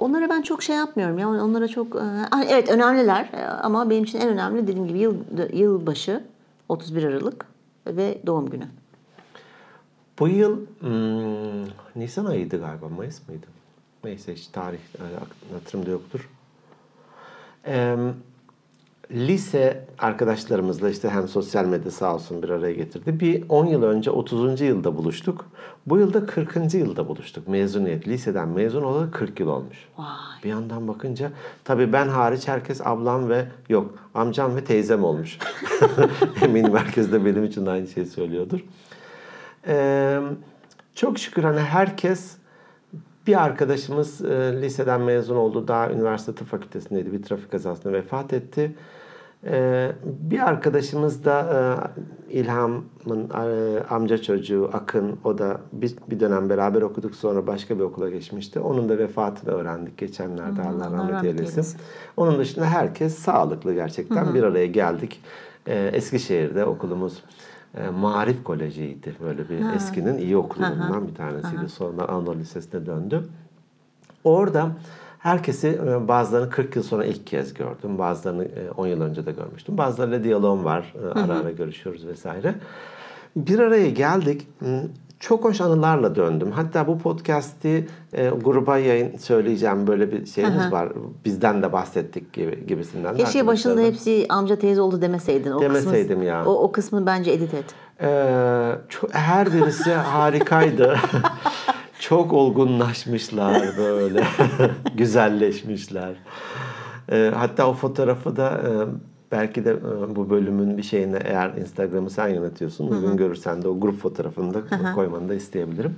[0.00, 4.04] Onlara ben çok şey yapmıyorum ya onlara çok e, ah, evet önemliler e, ama benim
[4.04, 5.14] için en önemli dediğim gibi yıl
[5.52, 6.24] yılbaşı
[6.68, 7.46] 31 Aralık
[7.86, 8.66] ve doğum günü.
[10.18, 11.64] Bu yıl hmm,
[11.96, 12.88] Nisan ayıydı galiba.
[12.88, 13.46] Mayıs mıydı?
[14.04, 15.04] Neyse hiç tarih e,
[15.54, 16.30] hatırımda yoktur.
[17.66, 17.96] Ee,
[19.10, 23.20] lise arkadaşlarımızla işte hem sosyal medya sağ olsun bir araya getirdi.
[23.20, 24.60] Bir 10 yıl önce 30.
[24.60, 25.46] yılda buluştuk.
[25.86, 26.74] Bu yılda 40.
[26.74, 27.48] yılda buluştuk.
[27.48, 28.08] Mezuniyet.
[28.08, 29.76] Liseden mezun olalı 40 yıl olmuş.
[29.98, 30.06] Vay.
[30.44, 31.32] Bir yandan bakınca
[31.64, 35.38] tabii ben hariç herkes ablam ve yok amcam ve teyzem olmuş.
[36.42, 38.60] Eminim herkes de benim için aynı şeyi söylüyordur.
[39.68, 40.20] Ee,
[40.94, 42.36] çok şükür hani herkes
[43.26, 45.68] bir arkadaşımız e, liseden mezun oldu.
[45.68, 47.12] Daha üniversite tıp fakültesindeydi.
[47.12, 48.74] Bir trafik kazasında vefat etti.
[49.44, 51.40] Ee, bir arkadaşımız da
[52.30, 55.18] e, İlham'ın e, amca çocuğu Akın.
[55.24, 57.14] O da bir, bir dönem beraber okuduk.
[57.14, 58.60] Sonra başka bir okula geçmişti.
[58.60, 60.62] Onun da vefatını öğrendik geçenlerde.
[60.62, 61.80] Allah, Allah rahmet eylesin.
[62.16, 64.34] Onun dışında herkes sağlıklı gerçekten.
[64.34, 65.22] Bir araya geldik.
[65.66, 67.22] Ee, Eskişehir'de okulumuz
[67.76, 69.14] e, Marif Koleji'ydi.
[69.24, 71.68] Böyle bir eskinin iyi okullarından bir tanesiydi.
[71.68, 73.28] Sonra Anadolu Lisesi'ne döndü.
[74.24, 74.70] Orada
[75.18, 77.98] herkesi e, bazılarını 40 yıl sonra ilk kez gördüm.
[77.98, 79.78] Bazılarını e, 10 yıl önce de görmüştüm.
[79.78, 80.94] Bazılarıyla diyalogum var.
[81.04, 82.54] E, Ara ara görüşüyoruz vesaire.
[83.36, 84.48] Bir araya geldik.
[85.20, 86.52] Çok hoş anılarla döndüm.
[86.52, 90.88] Hatta bu podcast'i e, gruba yayın söyleyeceğim böyle bir şeyimiz var.
[91.24, 93.18] Bizden de bahsettik gibi, gibisinden.
[93.18, 95.52] de Keşke başında hepsi amca teyze oldu demeseydin.
[95.52, 96.46] O Demeseydim kısmı, ya.
[96.46, 97.64] O, o kısmı bence edit et.
[98.00, 100.96] Ee, çok, her birisi harikaydı.
[102.00, 104.24] çok olgunlaşmışlar böyle.
[104.94, 106.14] Güzelleşmişler.
[107.12, 108.70] E, hatta o fotoğrafı da e,
[109.36, 113.80] belki de e, bu bölümün bir şeyine eğer Instagram'ı sen yönetiyorsun uygun görürsen de o
[113.80, 114.60] grup fotoğrafını da
[114.94, 115.96] koymanı da isteyebilirim.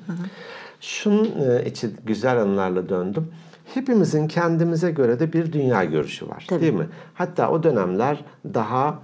[0.81, 3.29] Şunun e, için güzel anılarla döndüm.
[3.75, 6.45] Hepimizin kendimize göre de bir dünya görüşü var.
[6.49, 6.61] Tabii.
[6.61, 6.87] Değil mi?
[7.15, 8.25] Hatta o dönemler
[8.55, 8.99] daha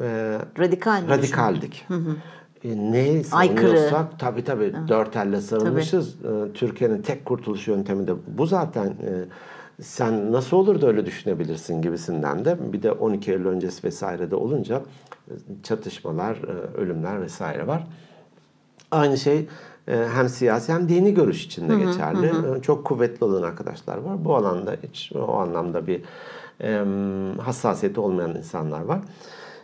[0.00, 1.86] e, Radikal radikaldik.
[2.64, 3.60] E, neyi Aykırı.
[3.66, 6.14] savunuyorsak tabii tabii dört elle sarılmışız.
[6.14, 8.94] E, Türkiye'nin tek kurtuluş yöntemi de bu zaten.
[9.80, 14.36] Sen nasıl olur da öyle düşünebilirsin gibisinden de bir de 12 Eylül öncesi vesaire de
[14.36, 14.82] olunca
[15.62, 17.86] çatışmalar, e, ölümler vesaire var.
[18.90, 19.46] Aynı şey
[19.88, 22.26] e, hem siyasi hem dini görüş içinde geçerli.
[22.26, 24.24] E, Çok kuvvetli olan arkadaşlar var.
[24.24, 26.02] Bu alanda hiç o anlamda bir
[26.62, 26.84] e,
[27.40, 29.00] hassasiyeti olmayan insanlar var.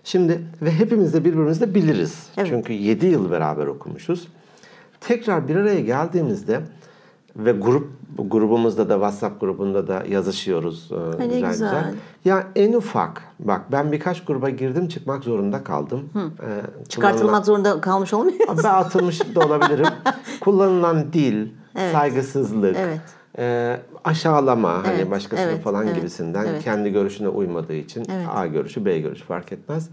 [0.04, 2.26] Şimdi ve hepimiz de birbirimizi de biliriz.
[2.36, 2.48] Evet.
[2.50, 4.28] Çünkü 7 yıl beraber okumuşuz.
[5.00, 6.60] Tekrar bir araya geldiğimizde
[7.36, 11.50] ve grup bu grubumuzda da WhatsApp grubunda da yazışıyoruz e, güzel, güzel.
[11.50, 11.94] güzel.
[12.24, 16.00] Ya en ufak bak ben birkaç gruba girdim çıkmak zorunda kaldım.
[16.14, 18.38] E, kullanılan- Çıkartılmak zorunda kalmış olmuyor.
[18.64, 19.86] ben atılmış da olabilirim.
[20.40, 21.48] Kullanılan dil,
[21.92, 23.00] saygısızlık, Evet.
[23.38, 26.64] E, aşağılama Evet, hani başkasını evet, falan evet, gibisinden evet.
[26.64, 28.26] kendi görüşüne uymadığı için Evet.
[28.34, 29.90] A görüşü B görüşü fark etmez.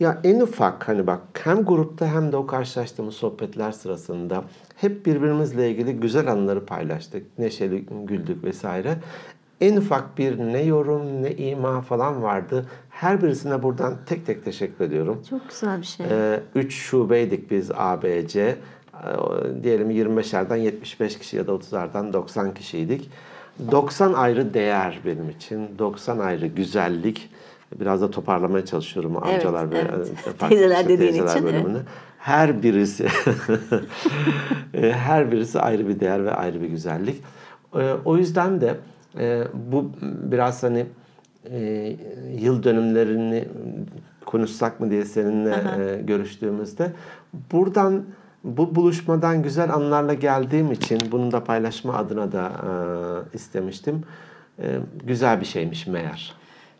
[0.00, 4.44] Ya en ufak hani bak hem grupta hem de o karşılaştığımız sohbetler sırasında
[4.76, 7.38] hep birbirimizle ilgili güzel anıları paylaştık.
[7.38, 8.96] Neşeli güldük vesaire.
[9.60, 12.66] En ufak bir ne yorum ne ima falan vardı.
[12.90, 15.22] Her birisine buradan tek tek teşekkür ediyorum.
[15.30, 16.06] Çok güzel bir şey.
[16.10, 18.56] Ee, üç şubeydik biz ABC.
[19.04, 23.10] Ee, Diyelim 25'lerden 75 kişi ya da 30'lardan 90 kişiydik.
[23.70, 25.68] 90 ayrı değer benim için.
[25.78, 27.30] 90 ayrı güzellik.
[27.80, 30.12] Biraz da toparlamaya çalışıyorum Evet, amcalar ve evet.
[30.26, 31.78] e, Teyzeler dediğin teyzeler için, bölümünü.
[32.18, 33.04] Her birisi
[34.74, 37.22] e, her birisi ayrı bir değer ve ayrı bir güzellik.
[37.74, 38.74] E, O yüzden de
[39.54, 40.86] bu biraz hani
[42.38, 43.44] yıl dönümlerini
[44.26, 46.92] konuşsak mı diye seninle e, görüştüğümüzde
[47.52, 48.04] buradan
[48.46, 52.52] bu buluşmadan güzel anlarla geldiğim için bunu da paylaşma adına da
[53.32, 54.02] e, istemiştim.
[54.58, 56.34] E, güzel bir şeymiş meğer.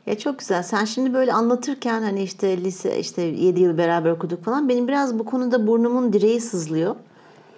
[0.07, 0.63] Ya çok güzel.
[0.63, 5.19] Sen şimdi böyle anlatırken hani işte lise işte 7 yıl beraber okuduk falan benim biraz
[5.19, 6.97] bu konuda burnumun direği sızlıyor.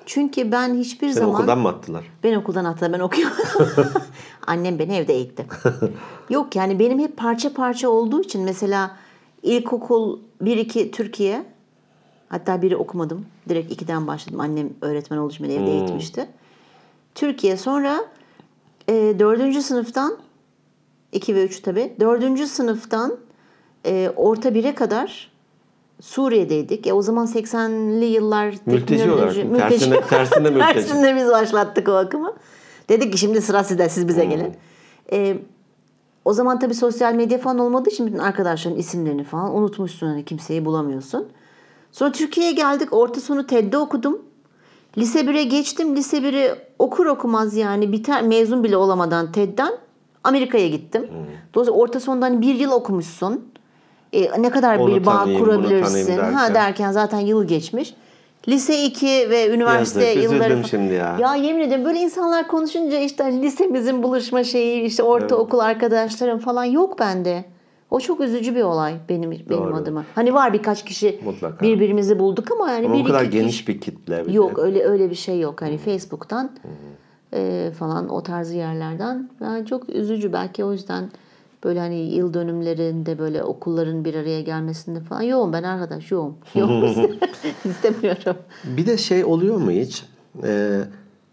[0.07, 2.05] Çünkü ben hiçbir Seni zaman okuldan mı attılar?
[2.25, 3.37] ben okuldan hatta ben okuyorum.
[4.47, 5.47] Annem beni evde eğitti.
[6.31, 8.97] Yok yani benim hep parça parça olduğu için mesela
[9.43, 11.45] ilkokul 1-2 Türkiye
[12.29, 13.27] hatta biri okumadım.
[13.49, 14.41] Direkt 2'den başladım.
[14.41, 16.27] Annem öğretmen olduğu için beni evde eğitmişti.
[17.15, 18.05] Türkiye sonra
[18.89, 19.63] e, 4.
[19.63, 20.17] sınıftan
[21.13, 21.93] 2 ve 3 tabi.
[22.01, 22.41] 4.
[22.49, 23.17] sınıftan
[23.87, 25.31] e, orta 1'e kadar
[26.01, 26.87] Suriye'deydik.
[26.87, 29.35] E, o zaman 80'li yıllar Mülteci olarak.
[29.37, 30.73] teknoloji- Tersine, tersine mülteci.
[30.75, 32.33] Tersinde biz başlattık o akımı.
[32.89, 34.55] Dedik ki şimdi sıra sizde, siz bize gelin.
[35.13, 35.37] Ee,
[36.25, 40.07] o zaman tabii sosyal medya falan olmadığı için bütün arkadaşların isimlerini falan unutmuşsun.
[40.07, 41.29] Hani kimseyi bulamıyorsun.
[41.93, 42.93] Sonra Türkiye'ye geldik.
[42.93, 44.23] Orta sonu TED'de okudum.
[44.99, 45.97] Lise 1'e geçtim.
[45.97, 49.73] Lise 1'i okur okumaz yani biter mezun bile olamadan TED'den
[50.25, 51.07] Amerika'ya gittim.
[51.55, 53.51] Dolayısıyla orta sondan bir yıl okumuşsun.
[54.13, 56.07] E, ne kadar Onu bir bağ tanıyayım, kurabilirsin.
[56.07, 56.55] tanıyayım Ha derken.
[56.55, 57.95] derken zaten yıl geçmiş.
[58.49, 61.17] Lise 2 ve üniversite Yazık, yılları şimdi ya.
[61.21, 66.65] Ya yemin ederim böyle insanlar konuşunca işte hani lisemizin buluşma şeyi, işte ortaokul arkadaşlarım falan
[66.65, 67.45] yok bende.
[67.91, 69.75] O çok üzücü bir olay benim benim Doğru.
[69.77, 70.05] adıma.
[70.15, 71.65] Hani var birkaç kişi Mutlaka.
[71.67, 74.21] birbirimizi bulduk ama yani Ama bir o kadar iki geniş kişi bir kitle.
[74.23, 74.33] bir de.
[74.33, 75.63] yok öyle öyle bir şey yok.
[75.63, 76.51] Hani Facebook'tan
[77.33, 79.31] e, falan o tarz yerlerden.
[79.41, 81.11] Yani çok üzücü belki o yüzden
[81.65, 86.35] böyle hani yıl dönümlerinde böyle okulların bir araya gelmesinde falan yoğum ben arkadaş yoğum.
[86.55, 86.85] Yoğum
[87.65, 88.37] istemiyorum.
[88.65, 90.05] Bir de şey oluyor mu hiç?
[90.45, 90.81] Ee,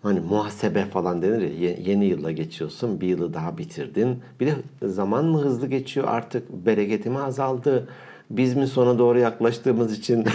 [0.05, 4.19] hani muhasebe falan denir ya ye- yeni yıla geçiyorsun bir yılı daha bitirdin.
[4.39, 4.53] Bir de
[4.87, 7.87] zaman mı hızlı geçiyor artık bereketi mi azaldı?
[8.29, 10.25] Biz mi sona doğru yaklaştığımız için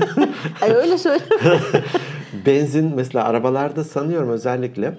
[0.62, 1.22] Ay öyle söyle.
[2.46, 4.98] benzin mesela arabalarda sanıyorum özellikle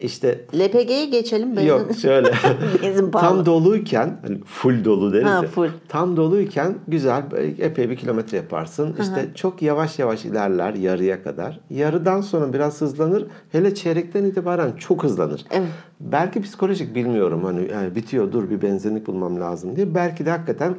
[0.00, 1.56] işte LPG'ye geçelim.
[1.56, 1.68] Benzin.
[1.68, 2.30] Yok şöyle.
[2.82, 3.36] Benzin pahalı.
[3.36, 5.42] tam doluyken hani full dolu deriz Ha, ya.
[5.42, 5.68] full.
[5.88, 7.22] Tam doluyken güzel
[7.58, 8.96] epey bir kilometre yaparsın.
[9.00, 11.60] İşte çok yavaş yavaş ilerler yarıya kadar.
[11.70, 13.26] Yarıdan sonra biraz hızlanır.
[13.52, 15.44] Hele çeyrekten itibaren çok hızlanır.
[15.50, 15.68] Evet.
[16.00, 19.94] Belki psikolojik bilmiyorum hani yani bitiyor dur bir benzinlik bulmam lazım diye.
[19.94, 20.74] Belki de hakikaten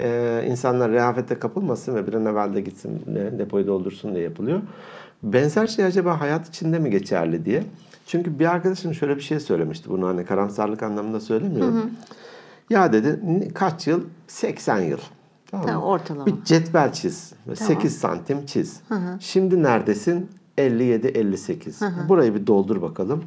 [0.00, 3.02] e, insanlar rehavete kapılmasın ve bir an evvel de gitsin
[3.38, 4.60] depoyu doldursun diye yapılıyor.
[5.22, 7.62] Benzer şey acaba hayat içinde mi geçerli diye.
[8.06, 9.90] Çünkü bir arkadaşım şöyle bir şey söylemişti.
[9.90, 11.90] Bunu hani karamsarlık anlamında söylemiyorum.
[12.70, 13.20] Ya dedi
[13.54, 14.04] kaç yıl?
[14.26, 14.98] 80 yıl.
[15.50, 15.66] Tamam?
[15.66, 16.26] Tamam, ortalama.
[16.26, 17.32] Bir cetvel çiz.
[17.54, 18.80] 8 santim çiz.
[19.20, 20.30] Şimdi neredesin?
[20.58, 21.80] 57 58.
[22.08, 23.24] Burayı bir doldur bakalım.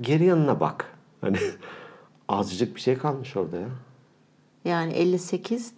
[0.00, 0.86] Geri yanına bak.
[1.20, 1.36] Hani
[2.28, 3.68] azıcık bir şey kalmış orada ya.
[4.64, 5.72] Yani 58,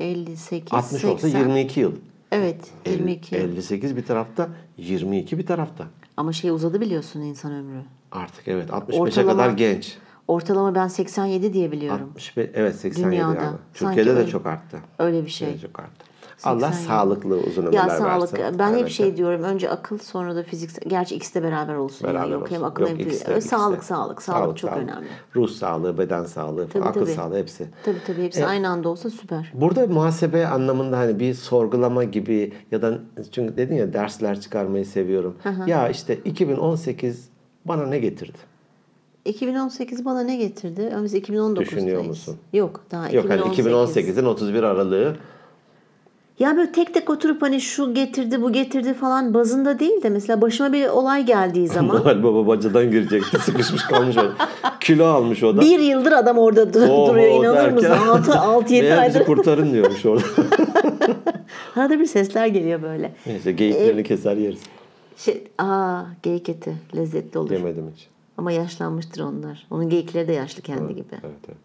[0.00, 1.08] 58, 60 80.
[1.10, 1.92] olsa 22 yıl.
[2.32, 3.36] Evet, 22.
[3.36, 5.86] 58 bir tarafta, 22 bir tarafta.
[6.16, 7.82] Ama şey uzadı biliyorsun insan ömrü.
[8.12, 9.96] Artık evet 65'e Ortalama- kadar genç.
[10.28, 12.10] Ortalama ben 87 diye biliyorum.
[12.14, 13.34] 65, evet 87 Dünyada.
[13.34, 14.30] Sanki Türkiye'de de öyle.
[14.30, 14.78] çok arttı.
[14.98, 15.58] Öyle bir şey.
[15.58, 16.04] Çok arttı.
[16.46, 16.86] Allah 87.
[16.86, 18.04] sağlıklı uzun ömürler Ya versin.
[18.04, 18.58] sağlık.
[18.58, 18.90] Ben hep Evet.
[18.90, 19.42] şey diyorum.
[19.42, 20.88] Önce akıl sonra da fiziksel.
[20.90, 22.08] Gerçi ikisi de beraber olsun.
[22.08, 22.32] Beraber yani.
[22.32, 22.54] Yok olsun.
[22.54, 25.06] hem akıl Yok, hem ikisi de, Öyle ikisi Sağlık, sağlık, sağlık, çok önemli.
[25.36, 27.10] Ruh sağlığı, beden sağlığı, Tabii, akıl tabii.
[27.10, 27.66] sağlığı hepsi.
[27.84, 29.52] Tabii tabii hepsi E, aynı anda olsa süper.
[29.54, 32.98] Burada muhasebe anlamında hani bir sorgulama gibi ya da
[33.32, 35.36] çünkü dedin ya dersler çıkarmayı seviyorum.
[35.66, 37.28] Ya işte 2018
[37.64, 38.38] bana ne getirdi?
[39.24, 40.94] 2018 bana ne getirdi?
[41.02, 41.56] Biz 2019'dayız.
[41.56, 42.36] Düşünüyor musun?
[42.52, 44.16] Yok daha Yok hani 2018.
[44.18, 45.16] 2018'in 31 Aralığı
[46.38, 50.40] Ya böyle tek tek oturup hani şu getirdi bu getirdi falan bazında değil de mesela
[50.40, 53.38] başıma bir olay geldiği zaman Noel Baba bacadan girecekti.
[53.38, 54.32] Sıkışmış kalmış orada.
[54.80, 55.60] Kilo almış o da.
[55.60, 57.90] bir yıldır adam orada dur- Oho duruyor inanır derken- mısın?
[58.08, 59.26] 6 6 7 Meğer bizi aydır.
[59.26, 60.24] kurtarın diyormuş orada.
[61.76, 63.12] Arada bir sesler geliyor böyle.
[63.26, 64.60] Neyse geyiklerini keser yeriz.
[65.16, 67.50] Şey, aa geyik eti lezzetli olur.
[67.50, 68.06] Yemedim hiç.
[68.38, 69.66] Ama yaşlanmıştır onlar.
[69.70, 71.14] Onun geyikleri de yaşlı kendi gibi.
[71.24, 71.58] Evet evet.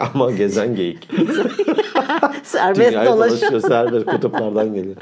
[0.14, 1.08] Ama gezen geyik.
[2.42, 3.60] Serbest Dünyayı dolaşıyor.
[3.68, 4.96] serbest kutuplardan geliyor.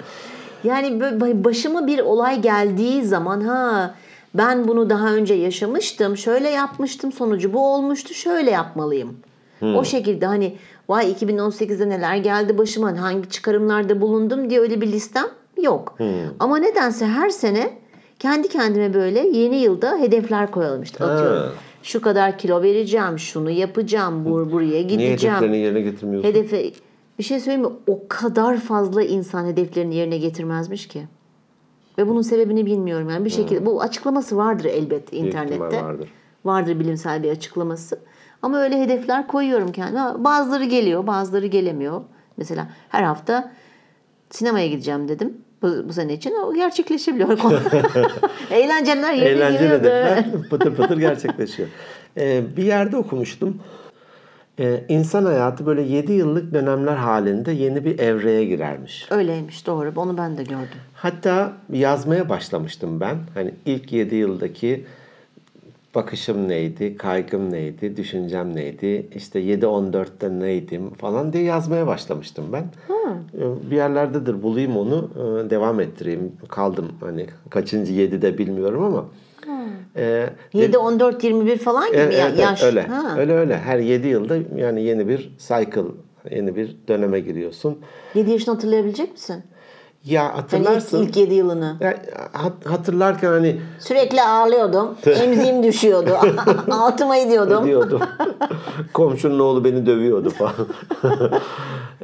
[0.64, 1.00] Yani
[1.44, 3.94] başıma bir olay geldiği zaman ha
[4.34, 6.16] ben bunu daha önce yaşamıştım.
[6.16, 7.12] Şöyle yapmıştım.
[7.12, 8.14] Sonucu bu olmuştu.
[8.14, 9.16] Şöyle yapmalıyım.
[9.62, 10.56] O şekilde hani
[10.88, 15.26] vay 2018'de neler geldi başıma hani hangi çıkarımlarda bulundum diye öyle bir listem
[15.62, 15.98] yok.
[16.38, 17.70] Ama nedense her sene
[18.18, 21.42] kendi kendime böyle yeni yılda hedefler koyalım işte atıyorum.
[21.42, 21.52] Ha.
[21.82, 25.36] Şu kadar kilo vereceğim, şunu yapacağım, bur buraya Niye gideceğim.
[25.36, 26.28] hedeflerini yerine getirmiyorsun?
[26.28, 26.72] Hedefe
[27.18, 27.76] bir şey söyleyeyim mi?
[27.86, 31.02] O kadar fazla insan hedeflerini yerine getirmezmiş ki.
[31.98, 35.82] Ve bunun sebebini bilmiyorum yani bir şekilde bu açıklaması vardır elbet internette.
[35.82, 36.12] vardır.
[36.44, 38.00] Vardır bilimsel bir açıklaması.
[38.42, 40.24] Ama öyle hedefler koyuyorum kendime.
[40.24, 42.02] Bazıları geliyor, bazıları gelemiyor.
[42.36, 43.52] Mesela her hafta
[44.30, 45.36] sinemaya gideceğim dedim.
[45.62, 47.28] Bu, bu sene için o gerçekleşebiliyor.
[48.50, 49.84] Eğlenceler yerine Eğlenceli giriyordu.
[49.84, 51.68] hedefler pıtır pıtır gerçekleşiyor.
[52.16, 53.62] Ee, bir yerde okumuştum.
[54.58, 59.06] Ee, insan hayatı böyle 7 yıllık dönemler halinde yeni bir evreye girermiş.
[59.10, 59.92] Öyleymiş doğru.
[59.96, 60.78] Onu ben de gördüm.
[60.94, 63.16] Hatta yazmaya başlamıştım ben.
[63.34, 64.84] Hani ilk 7 yıldaki
[65.94, 72.64] bakışım neydi, kaygım neydi, düşüncem neydi, işte 7-14'te neydim falan diye yazmaya başlamıştım ben.
[73.38, 75.10] Ee, Bir yerlerdedir bulayım onu,
[75.46, 76.32] e, devam ettireyim.
[76.48, 79.04] Kaldım hani kaçıncı 7'de bilmiyorum ama.
[79.96, 82.62] Ee, 7, 14, 21 falan gibi Evet, ya- evet, yaş.
[82.62, 82.82] öyle.
[82.82, 83.14] Ha.
[83.18, 83.58] Öyle öyle.
[83.58, 85.82] Her 7 yılda yani yeni bir cycle,
[86.30, 87.78] yeni bir döneme giriyorsun.
[88.14, 89.42] 7 yaşını hatırlayabilecek misin?
[90.04, 91.02] Ya Yani ilk, hatırlarsın.
[91.02, 91.76] ilk 7 yılını.
[91.80, 91.98] Ya,
[92.32, 94.94] hat- hatırlarken hani Sürekli ağlıyordum.
[95.06, 96.10] Emziğim düşüyordu.
[96.70, 97.64] Altıma ediyordum.
[97.64, 98.00] diyordum.
[98.94, 100.54] Komşunun oğlu beni dövüyordu falan.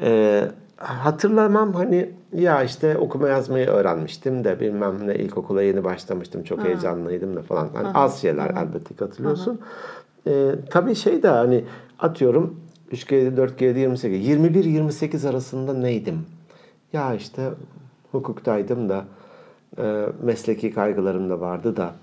[0.02, 0.44] Ee,
[0.76, 7.37] hatırlamam hani ya işte okuma yazmayı öğrenmiştim de bilmem ne ilkokula yeni başlamıştım çok heyecanlıydım
[7.37, 7.68] da falan.
[7.74, 9.61] Hani az şeyler elbette ki hatırlıyorsun.
[10.26, 11.64] Ee, tabii şey de hani
[11.98, 16.26] atıyorum 3 kere 7 4 kere 7 28 21 28 arasında neydim?
[16.92, 17.42] Ya işte
[18.12, 19.04] hukuktaydım da
[19.78, 21.94] e, mesleki kaygılarım da vardı da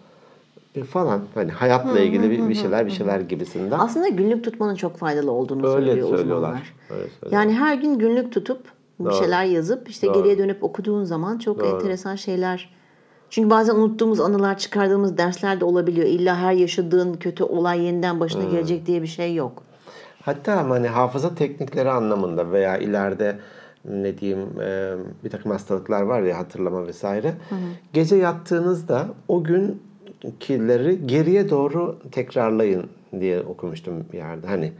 [0.75, 3.79] e, falan hani hayatla ilgili bir, bir şeyler bir şeyler gibisinden.
[3.79, 6.49] Aslında günlük tutmanın çok faydalı olduğunu Öyle söylüyor söylüyorlar.
[6.49, 6.73] uzmanlar.
[6.89, 7.39] Öyle söylüyorlar.
[7.39, 8.59] Yani her gün günlük tutup
[8.99, 9.13] bir Doğru.
[9.13, 10.13] şeyler yazıp işte Doğru.
[10.13, 11.67] geriye dönüp okuduğun zaman çok Doğru.
[11.67, 12.73] enteresan şeyler.
[13.29, 16.07] Çünkü bazen unuttuğumuz anılar, çıkardığımız dersler de olabiliyor.
[16.07, 19.63] İlla her yaşadığın kötü olay yeniden başına gelecek diye bir şey yok.
[20.21, 23.39] Hatta hani hafıza teknikleri anlamında veya ileride
[23.85, 24.93] ne diyeyim e,
[25.23, 27.33] bir takım hastalıklar var ya hatırlama vesaire.
[27.93, 32.85] Gece yattığınızda o günkileri geriye doğru tekrarlayın
[33.19, 34.47] diye okumuştum bir yerde.
[34.47, 34.71] Hani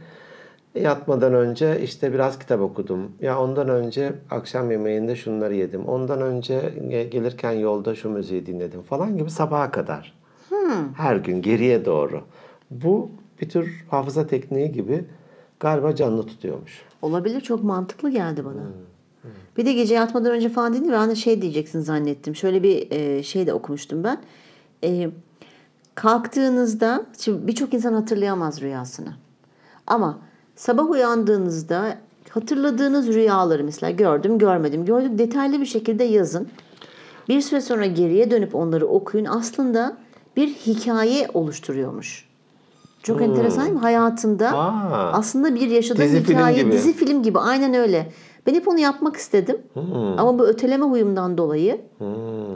[0.74, 3.12] yatmadan önce işte biraz kitap okudum.
[3.20, 5.84] Ya ondan önce akşam yemeğinde şunları yedim.
[5.84, 10.14] Ondan önce ge- gelirken yolda şu müziği dinledim falan gibi sabaha kadar.
[10.96, 12.20] Her gün geriye doğru.
[12.70, 15.04] Bu bir tür hafıza tekniği gibi
[15.60, 16.82] galiba canlı tutuyormuş.
[17.02, 18.62] Olabilir çok mantıklı geldi bana.
[19.56, 20.92] Bir de gece yatmadan önce falan değil mi?
[20.92, 22.36] Ben de şey diyeceksin zannettim.
[22.36, 24.18] Şöyle bir e, şey de okumuştum ben.
[24.84, 25.10] E,
[25.94, 29.14] kalktığınızda, şimdi birçok insan hatırlayamaz rüyasını.
[29.86, 30.18] Ama
[30.56, 31.98] sabah uyandığınızda
[32.30, 36.48] hatırladığınız rüyaları mesela gördüm, görmedim, gördük detaylı bir şekilde yazın.
[37.28, 39.24] Bir süre sonra geriye dönüp onları okuyun.
[39.24, 39.96] Aslında
[40.36, 42.28] bir hikaye oluştururuyormuş.
[43.02, 43.80] Çok enteresan değil mi?
[43.80, 45.12] Hayatında Aa.
[45.12, 46.72] aslında bir yaşadığın Dizi film hikaye, gibi.
[46.72, 47.38] dizi film gibi.
[47.38, 48.12] Aynen öyle.
[48.46, 49.56] Ben hep onu yapmak istedim.
[50.18, 51.80] Ama bu öteleme huyumdan dolayı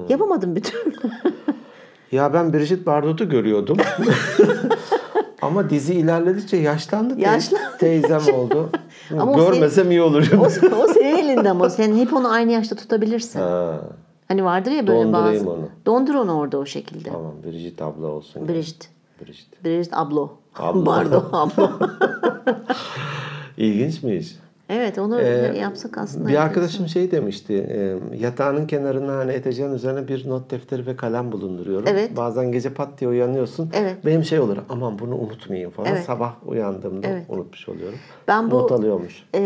[0.08, 0.92] yapamadım bir türlü.
[2.12, 3.76] Ya ben Brigitte Bardot'u görüyordum.
[5.42, 7.20] Ama dizi ilerledikçe yaşlandı.
[7.20, 7.76] Yaşlandı.
[7.78, 8.70] Teyzem oldu.
[9.12, 10.30] Ama o senin, Görmesem iyi olur.
[10.38, 10.44] o,
[10.84, 13.40] o senin elinde ama sen hep onu aynı yaşta tutabilirsin.
[13.40, 13.80] ha,
[14.28, 15.50] Hani vardır ya böyle Dondurayım bazı.
[15.50, 15.68] onu.
[15.86, 17.08] Dondur onu orada o şekilde.
[17.10, 18.40] tamam Brigitte abla olsun.
[18.40, 18.48] yani.
[18.48, 18.86] Brigitte.
[19.20, 19.56] Brigitte.
[19.64, 20.30] Brigitte ablo.
[20.56, 20.84] Ablo.
[20.84, 21.70] Pardon ablo.
[23.56, 24.36] İlginçmiş.
[24.68, 25.20] Evet onu
[25.58, 26.28] yapsak aslında.
[26.30, 27.54] Ee, Bir arkadaşım şey demişti.
[27.54, 31.84] e, yatağının kenarına hani eteceğin üzerine bir not defteri ve kalem bulunduruyorum.
[31.88, 32.16] Evet.
[32.16, 33.70] Bazen gece pat diye uyanıyorsun.
[33.74, 33.96] Evet.
[34.06, 34.56] Benim şey olur.
[34.68, 35.88] Aman bunu unutmayayım falan.
[35.92, 36.04] Evet.
[36.04, 37.24] Sabah uyandığımda Evet.
[37.28, 37.98] unutmuş oluyorum.
[38.28, 39.24] Ben bu Not alıyormuş.
[39.34, 39.40] e,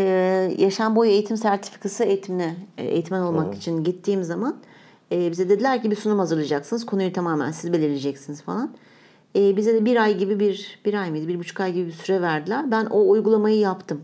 [0.57, 4.55] yaşam boyu eğitim sertifikası eğitimine e, eğitmen olmak için gittiğim zaman
[5.11, 6.85] e, bize dediler ki bir sunum hazırlayacaksınız.
[6.85, 8.71] Konuyu tamamen siz belirleyeceksiniz falan.
[9.35, 11.91] E, bize de bir ay gibi bir, bir ay mıydı, bir buçuk ay gibi bir
[11.91, 12.71] süre verdiler.
[12.71, 14.01] Ben o uygulamayı yaptım.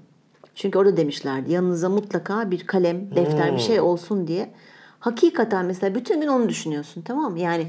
[0.59, 4.51] Çünkü orada demişlerdi yanınıza mutlaka bir kalem, defter bir şey olsun diye.
[4.99, 7.39] Hakikaten mesela bütün gün onu düşünüyorsun tamam mı?
[7.39, 7.67] Yani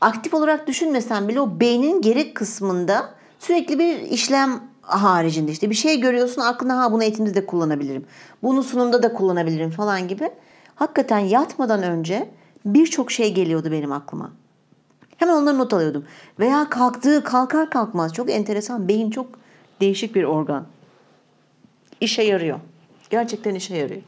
[0.00, 6.00] aktif olarak düşünmesen bile o beynin geri kısmında sürekli bir işlem haricinde işte bir şey
[6.00, 8.04] görüyorsun aklına ha bunu eğitimde de kullanabilirim.
[8.42, 10.30] Bunu sunumda da kullanabilirim falan gibi.
[10.74, 12.30] Hakikaten yatmadan önce
[12.64, 14.30] birçok şey geliyordu benim aklıma.
[15.16, 16.04] Hemen onları not alıyordum.
[16.38, 18.88] Veya kalktığı kalkar kalkmaz çok enteresan.
[18.88, 19.26] Beyin çok
[19.80, 20.66] değişik bir organ.
[22.00, 22.58] İşe yarıyor.
[23.10, 24.02] Gerçekten işe yarıyor.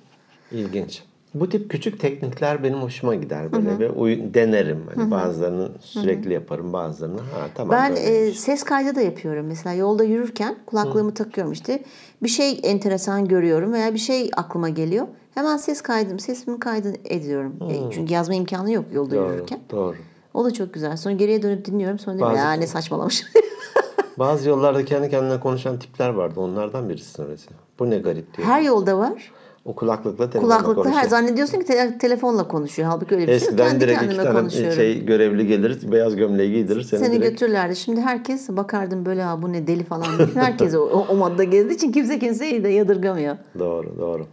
[0.52, 1.02] İlginç.
[1.35, 4.85] Bu tip küçük teknikler benim hoşuma gider böyle ve uy- denerim.
[4.94, 9.46] Hani bazılarını sürekli yaparım, bazılarını ha tamam Ben e, ses kaydı da yapıyorum.
[9.46, 11.83] Mesela yolda yürürken kulaklığımı takıyorum işte.
[12.22, 15.07] Bir şey enteresan görüyorum veya bir şey aklıma geliyor.
[15.35, 17.55] Hemen ses kaydım, sesimi kaydı ediyorum.
[17.70, 19.61] E, çünkü yazma imkanı yok yolda doğru, yürürken.
[19.70, 19.96] doğru.
[20.35, 20.96] O da çok güzel.
[20.96, 21.98] Sonra geriye dönüp dinliyorum.
[21.98, 23.28] Sonra diyorum Bazı- ya ne saçmalamışım.
[24.18, 26.40] Bazı yollarda kendi kendine konuşan tipler vardı.
[26.40, 27.48] Onlardan birisi öylesi.
[27.79, 28.48] Bu ne garip diyor.
[28.48, 29.33] Her yolda var.
[29.64, 31.11] O kulaklıkla telefonla Kulaklıkla her konuşuyor.
[31.11, 32.88] zannediyorsun ki te- telefonla konuşuyor.
[32.88, 33.42] Halbuki öyle bir şey yok.
[33.61, 37.31] Eskiden direkt iki tane şey görevli gelir, beyaz gömleği giydirir seni, Seni direkt.
[37.31, 37.77] götürürlerdi.
[37.77, 40.07] Şimdi herkes bakardım böyle ha bu ne deli falan.
[40.35, 43.37] Herkes o, o, o gezdiği için kimse kimseyi de yadırgamıyor.
[43.59, 44.27] Doğru, doğru.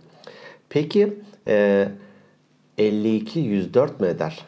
[0.69, 1.13] Peki
[1.47, 1.87] e,
[2.77, 4.45] 52 104 mü eder?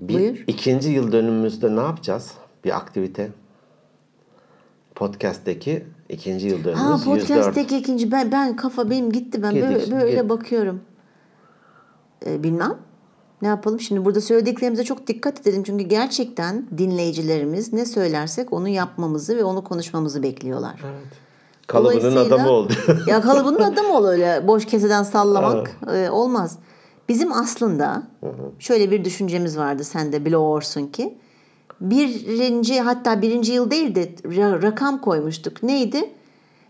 [0.00, 0.44] Bir, Buyur.
[0.46, 2.30] ikinci yıl dönümümüzde ne yapacağız?
[2.64, 3.28] Bir aktivite.
[4.96, 7.28] Podcast'teki ikinci yıl dönümümüz Ha 104.
[7.28, 10.28] podcast'teki ikinci ben ben kafa benim gitti ben Gidik, böyle, böyle git.
[10.28, 10.80] bakıyorum.
[12.26, 12.74] Ee, bilmem.
[13.42, 13.80] Ne yapalım?
[13.80, 15.62] Şimdi burada söylediklerimize çok dikkat edelim.
[15.62, 20.80] Çünkü gerçekten dinleyicilerimiz ne söylersek onu yapmamızı ve onu konuşmamızı bekliyorlar.
[21.66, 22.72] Kalıbının Dolayısıyla- adamı oldu.
[23.06, 26.58] ya kalıbının adamı ol öyle boş keseden sallamak e, olmaz.
[27.08, 28.02] Bizim aslında
[28.58, 31.18] şöyle bir düşüncemiz vardı sen de biliyorsun ki.
[31.80, 35.62] Birinci hatta birinci yıl değil de ra- rakam koymuştuk.
[35.62, 36.10] Neydi?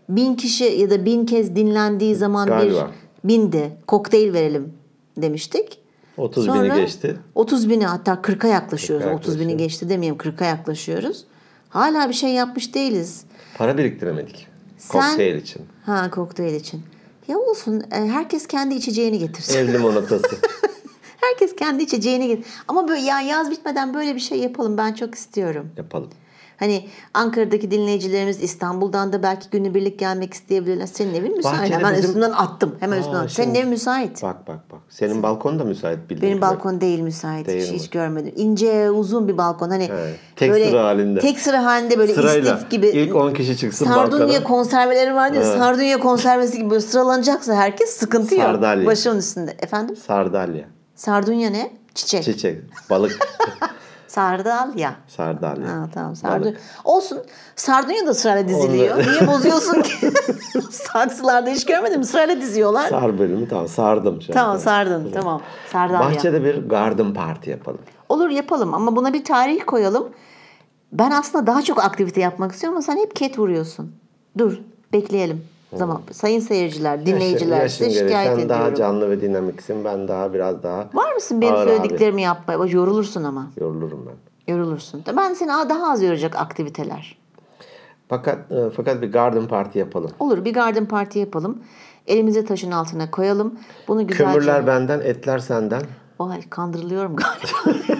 [0.09, 2.91] Bin kişi ya da bin kez dinlendiği zaman Galiba.
[3.23, 4.73] bir binde kokteyl verelim
[5.17, 5.79] demiştik.
[6.17, 7.17] 30 Sonra bini geçti.
[7.35, 9.05] 30 bini hatta 40'a yaklaşıyoruz.
[9.05, 11.25] 40'a 30 bini geçti demeyeyim 40'a yaklaşıyoruz.
[11.69, 13.23] Hala bir şey yapmış değiliz.
[13.57, 14.47] Para biriktiremedik.
[14.77, 15.61] Sen- Kokteyl için.
[15.85, 16.81] Ha kokteyl için.
[17.27, 19.57] Ya olsun e, herkes kendi içeceğini getirsin.
[19.57, 20.35] Ev limonatası.
[21.31, 22.45] Herkes kendi içeceğini getir.
[22.67, 24.77] Ama böyle ya yaz bitmeden böyle bir şey yapalım.
[24.77, 25.69] Ben çok istiyorum.
[25.77, 26.09] Yapalım.
[26.59, 30.85] Hani Ankara'daki dinleyicilerimiz İstanbul'dan da belki günübirlik gelmek isteyebilirler.
[30.85, 31.59] Senin evin müsait.
[31.59, 32.75] Bahçede Hemen bizim- üstünden attım.
[32.79, 33.27] Hemen Aa, üstünden.
[33.27, 34.23] Senin şimdi- evin müsait.
[34.23, 34.79] Bak bak bak.
[34.89, 36.41] Senin balkon da müsait bildiğin Benim gibi.
[36.41, 37.47] balkon değil müsait.
[37.47, 37.77] Değil hiç, mi?
[37.77, 38.33] hiç görmedim.
[38.35, 39.69] İnce uzun bir balkon.
[39.69, 40.15] Hani Evet.
[40.35, 41.19] Tek sıra halinde.
[41.19, 42.53] Tek sıra halinde böyle Sırayla.
[42.55, 42.87] istif gibi.
[42.87, 44.43] İlk 10 kişi çıksın Sardunya balkona.
[44.43, 48.43] konserveleri var diye sardunya konservesi gibi böyle sıralanacaksa herkes sıkıntı yok.
[48.43, 48.85] Sardalya.
[48.85, 49.55] Başımın üstünde.
[49.59, 49.95] Efendim?
[49.95, 50.65] Sardalya.
[50.97, 51.71] Sardunya ne?
[51.95, 52.23] Çiçek.
[52.23, 52.61] Çiçek.
[52.89, 53.19] Balık.
[54.07, 54.95] Sardalya.
[55.07, 55.67] Sardalya.
[55.67, 56.53] Ha, tamam sardunya.
[56.83, 57.19] Olsun.
[57.55, 58.95] Sardunya da sırayla diziliyor.
[58.97, 60.11] Onu- Niye bozuyorsun ki?
[60.71, 62.03] Saksılarda hiç görmedim.
[62.03, 62.89] Sırayla diziyorlar.
[62.89, 64.21] Sar bölümü tamam sardım.
[64.21, 64.59] Şu tamam anda.
[64.59, 65.11] sardın.
[65.13, 65.41] Tamam.
[65.71, 65.99] Sardalya.
[65.99, 67.79] Bahçede bir garden party yapalım.
[68.09, 70.09] Olur yapalım ama buna bir tarih koyalım.
[70.91, 73.95] Ben aslında daha çok aktivite yapmak istiyorum ama sen hep ket vuruyorsun.
[74.37, 74.59] Dur
[74.93, 75.45] bekleyelim.
[75.73, 76.01] Zaman.
[76.11, 78.49] Sayın seyirciler, dinleyiciler Yaşın- size şikayet Sen ediyorum.
[78.49, 79.85] daha canlı ve dinamiksin.
[79.85, 81.75] Ben daha biraz daha Var mısın benim ağır abi.
[81.75, 82.65] söylediklerimi yapmaya?
[82.71, 83.47] Yorulursun ama.
[83.61, 84.53] Yorulurum ben.
[84.53, 85.03] Yorulursun.
[85.17, 87.17] Ben seni daha az yoracak aktiviteler.
[88.09, 90.11] Fakat e, fakat bir garden party yapalım.
[90.19, 91.57] Olur bir garden party yapalım.
[92.07, 93.59] Elimizi taşın altına koyalım.
[93.87, 94.31] Bunu güzelce...
[94.31, 95.81] Kömürler benden, etler senden.
[96.19, 97.79] Vay kandırılıyorum galiba.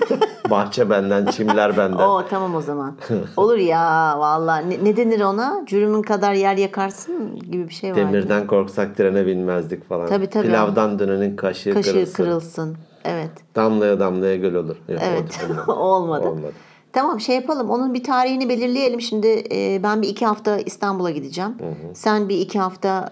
[0.50, 1.98] Bahçe benden, çimler benden.
[1.98, 2.96] Oo tamam o zaman.
[3.38, 5.64] Olur ya vallahi ne, ne denir ona?
[5.66, 7.98] Cürümün kadar yer yakarsın gibi bir şey var.
[7.98, 10.08] Demirden korksak trene binmezdik falan.
[10.08, 10.48] Tabii, tabii.
[10.48, 12.14] Pilavdan dönenin kaşığı, Kaşığı kırılsın.
[12.24, 12.78] kırılsın.
[13.06, 13.32] Evet.
[13.56, 14.76] Damlaya damlaya göl olur.
[14.90, 15.48] Yok, Evet.
[15.68, 16.28] Olmadı.
[16.28, 16.54] Olmadı.
[16.94, 17.70] Tamam şey yapalım.
[17.70, 19.02] Onun bir tarihini belirleyelim.
[19.02, 21.56] Şimdi e, ben bir iki hafta İstanbul'a gideceğim.
[21.94, 23.12] Sen bir iki hafta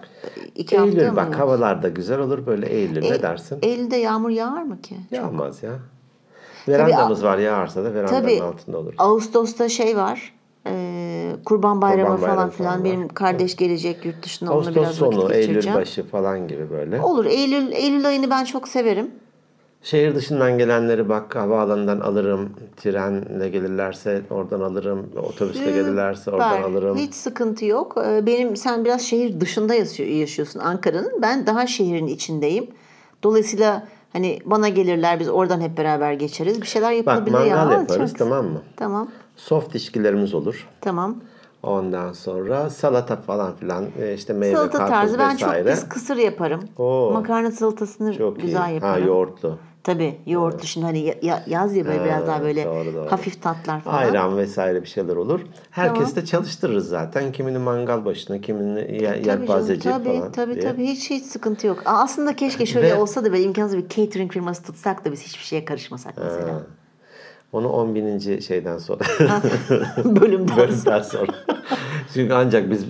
[0.54, 1.16] iki hafta Eylül mı?
[1.16, 3.58] bak havalar da güzel olur böyle Eylül ne dersin?
[3.62, 4.96] Eylül'de yağmur yağar mı ki?
[5.10, 5.70] Yağmaz ya.
[6.68, 8.94] Verandamız var yağarsa da verandanın Tabii altında olur.
[8.98, 10.32] Ağustos'ta şey var.
[10.66, 12.84] Ee, Kurban Bayramı Kurban falan Bayramı filan.
[12.84, 15.78] Benim kardeş gelecek yurt dışına onunla Ağustos biraz vakit sonu, Eylül geçireceğim.
[15.78, 17.00] başı falan gibi böyle.
[17.00, 17.24] Olur.
[17.24, 19.10] Eylül Eylül ayını ben çok severim.
[19.82, 22.50] Şehir dışından gelenleri bak havaalanından alırım.
[22.76, 25.06] Trenle gelirlerse oradan alırım.
[25.22, 26.96] Otobüsle gelirlerse oradan alırım.
[26.96, 27.94] Hiç sıkıntı yok.
[28.06, 31.22] Ee, Benim sen biraz şehir dışında yaşıyor- yaşıyorsun Ankara'nın.
[31.22, 32.66] Ben daha şehrin içindeyim.
[33.22, 33.86] Dolayısıyla
[34.16, 36.62] hani bana gelirler biz oradan hep beraber geçeriz.
[36.62, 37.78] Bir şeyler Bak yapılabilir mangal ya.
[37.78, 38.62] yaparız Çok- tamam mı?
[38.76, 39.08] Tamam.
[39.36, 40.68] Soft içkilerimiz olur.
[40.80, 41.16] Tamam.
[41.62, 45.76] Ondan sonra salata falan filan e, işte meyve Salata karpuz tarzı ben çok vesaire.
[45.88, 46.60] kısır yaparım.
[46.78, 47.10] Oo.
[47.12, 48.74] Makarna salatasını Çok güzel iyi.
[48.74, 49.02] yaparım.
[49.02, 49.58] Ha yoğurtlu.
[49.86, 53.10] Tabii yoğurtlu şimdi hani ya- ya- yaz ya böyle biraz daha böyle doğru, doğru.
[53.10, 53.96] hafif tatlar falan.
[53.98, 55.40] Ayran vesaire bir şeyler olur.
[55.70, 56.16] Herkes Tamam.
[56.16, 57.32] de çalıştırırız zaten.
[57.32, 60.64] Kimini mangal başına, kimini ye- Tabii yelpazeci tabii, falan tabii, diye.
[60.64, 60.84] tabii.
[60.86, 61.82] Hiç hiç sıkıntı yok.
[61.84, 65.44] Aslında keşke şöyle Ve- olsa da böyle imkansız bir catering firması tutsak da biz hiçbir
[65.44, 66.54] şeye karışmasak mesela.
[66.54, 66.60] Ha.
[67.52, 69.00] Onu 10 bininci şeyden sonra.
[70.04, 71.32] Bölümden bölümden sonra.
[72.14, 72.84] Çünkü ancak biz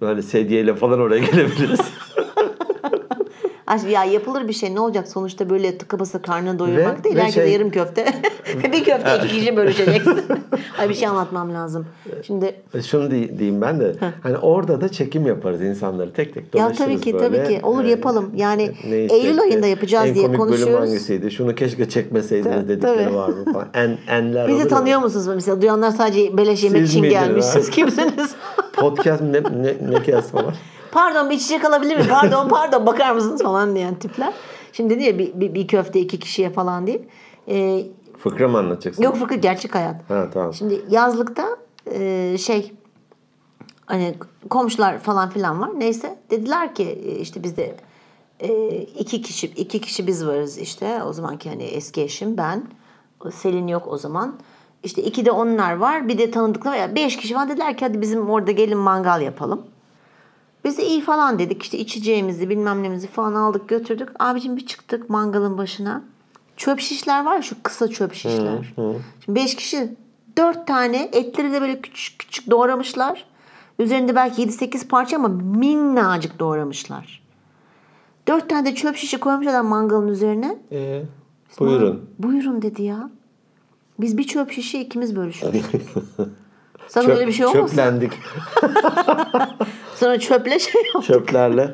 [0.00, 1.80] böyle sedyeyle falan oraya gelebiliriz.
[3.88, 7.16] Ya yapılır bir şey ne olacak sonuçta böyle tıka basa karnını doyurmak Ve- değil.
[7.16, 8.04] ve Herkese şey- yarım köfte.
[8.72, 10.20] bir köfte iki kişi bölüşeceksin.
[10.78, 11.86] Ay bir şey anlatmam lazım.
[12.26, 12.54] Şimdi
[12.86, 13.94] Şunu di- diyeyim ben de.
[14.22, 17.44] Hani orada da çekim yaparız insanları tek tek Ya dolaşırız tabii ki, böyle.
[17.44, 17.66] tabii ki.
[17.66, 18.30] Olur, Ee, yapalım.
[18.36, 20.88] Yani neyse Eylül ayında yapacağız en diye komik bölüm konuşuyoruz.
[20.88, 21.30] hangisiydi?
[21.30, 23.14] Şunu keşke çekmeseydiniz Tabii, dedikleri tabii.
[23.16, 23.68] var mı falan.
[23.74, 25.00] En, enler bizi tanıyor ya.
[25.00, 25.62] musunuz mesela?
[25.62, 27.44] Duyanlar sadece beleş yemek Siz için gelmiş.
[27.44, 28.34] Siz kimsiniz?
[28.76, 30.54] Podcast ne, ne, ne kıyas falan.
[30.92, 32.08] Pardon bir içecek alabilir miyim?
[32.10, 34.32] Pardon pardon bakar mısınız falan diyen tipler.
[34.72, 37.02] Şimdi dedi ya bir, bir, bir köfte iki kişiye falan değil.
[37.48, 37.86] Ee,
[38.18, 39.02] Fıkra mı anlatacaksın?
[39.02, 40.10] yok fıkı gerçek hayat.
[40.10, 40.54] Ha tamam.
[40.54, 41.48] Şimdi yazlıkta
[41.92, 42.72] e, şey
[43.86, 44.14] hani
[44.50, 45.70] komşular falan filan var.
[45.78, 47.76] Neyse dediler ki e, işte bizde
[48.40, 51.02] e, iki kişi iki kişi biz varız işte.
[51.02, 52.62] O zamanki hani eski eşim ben.
[53.32, 54.34] Selin yok o zaman.
[54.82, 56.08] İşte iki de onlar var.
[56.08, 56.76] Bir de tanıdıklar var.
[56.76, 57.48] Yani beş kişi var.
[57.48, 59.66] Dediler ki hadi bizim orada gelin mangal yapalım.
[60.68, 61.62] Biz de iyi falan dedik.
[61.62, 64.08] İşte içeceğimizi bilmem nemizi falan aldık götürdük.
[64.18, 66.02] Abicim bir çıktık mangalın başına.
[66.56, 68.74] Çöp şişler var ya şu kısa çöp şişler.
[69.24, 69.96] Şimdi beş kişi
[70.36, 73.24] dört tane etleri de böyle küçük küçük doğramışlar.
[73.78, 77.22] Üzerinde belki 7-8 parça ama minnacık doğramışlar.
[78.28, 80.58] Dört tane de çöp şişi koymuş adam mangalın üzerine.
[80.72, 81.02] Ee,
[81.58, 82.10] buyurun.
[82.18, 83.10] Buyurun dedi ya.
[84.00, 85.64] Biz bir çöp şişi ikimiz bölüştük.
[86.88, 87.66] Sana Çöp- öyle bir şey olmasın?
[87.76, 88.12] Çöplendik.
[89.94, 91.04] Sonra çöple şey yaptık.
[91.04, 91.72] Çöplerle.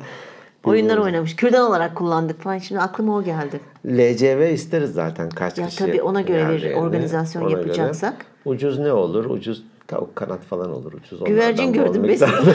[0.64, 1.36] Oyunlar oynamış.
[1.36, 2.58] Kürdan olarak kullandık falan.
[2.58, 3.60] Şimdi aklıma o geldi.
[3.86, 5.78] LCV isteriz zaten kaç Ya kişi.
[5.78, 7.60] tabii ona göre bir organizasyon Ona göre.
[7.60, 8.14] yapacaksak.
[8.44, 9.24] Ucuz ne olur?
[9.24, 10.92] Ucuz tavuk kanat falan olur.
[10.92, 12.02] Ucuz Güvercin gördüm.
[12.02, 12.34] miktarda.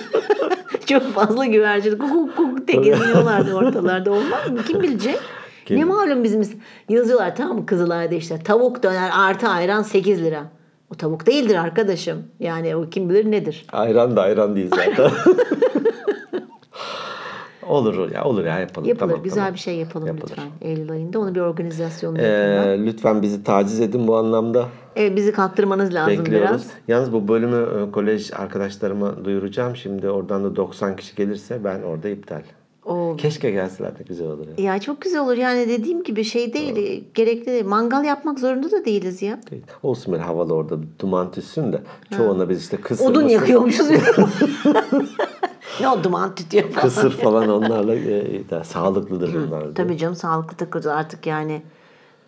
[0.86, 1.98] Çok fazla güvercin.
[1.98, 4.10] Kuk kuk diye geziniyorlardı ortalarda.
[4.12, 4.58] Olmaz mı?
[4.66, 5.18] Kim bilecek?
[5.66, 5.78] Kim?
[5.80, 6.42] Ne malum bizim
[6.88, 10.42] yazıyorlar tamam mı Kızılay'da işte tavuk döner artı ayran 8 lira.
[10.92, 12.22] O tavuk değildir arkadaşım.
[12.40, 13.66] Yani o kim bilir nedir.
[13.72, 15.10] ayran da ayran değil zaten.
[17.68, 18.88] olur ya olur ya yapalım.
[18.88, 19.08] Yapılır.
[19.10, 19.54] Tamam, Güzel tamam.
[19.54, 20.30] bir şey yapalım Yapılır.
[20.30, 20.50] lütfen.
[20.60, 21.18] Eylül ayında.
[21.18, 22.70] Onu bir organizasyonla yapın.
[22.70, 24.68] Ee, lütfen bizi taciz edin bu anlamda.
[24.96, 26.50] Evet, bizi kalktırmanız lazım Bekliyoruz.
[26.50, 26.66] biraz.
[26.88, 29.76] Yalnız bu bölümü e, kolej arkadaşlarıma duyuracağım.
[29.76, 32.42] Şimdi oradan da 90 kişi gelirse ben orada iptal.
[32.84, 34.46] O Keşke gelseler de güzel olur.
[34.58, 34.64] Ya.
[34.72, 37.64] Ya çok güzel olur yani dediğim gibi şey değil gerekli değil.
[37.64, 39.40] Mangal yapmak zorunda da değiliz ya.
[39.50, 39.62] Değil.
[39.82, 41.82] Olsun böyle havalı orada duman tütsün de
[42.16, 43.86] çoğuna biz işte kısır Odun mısır- yakıyormuşuz.
[45.80, 46.82] ne o duman tütüyor falan.
[46.88, 49.74] Kısır falan onlarla e, de, sağlıklıdır bunlar.
[49.74, 51.62] Tabii canım sağlıklı takılacağız artık yani.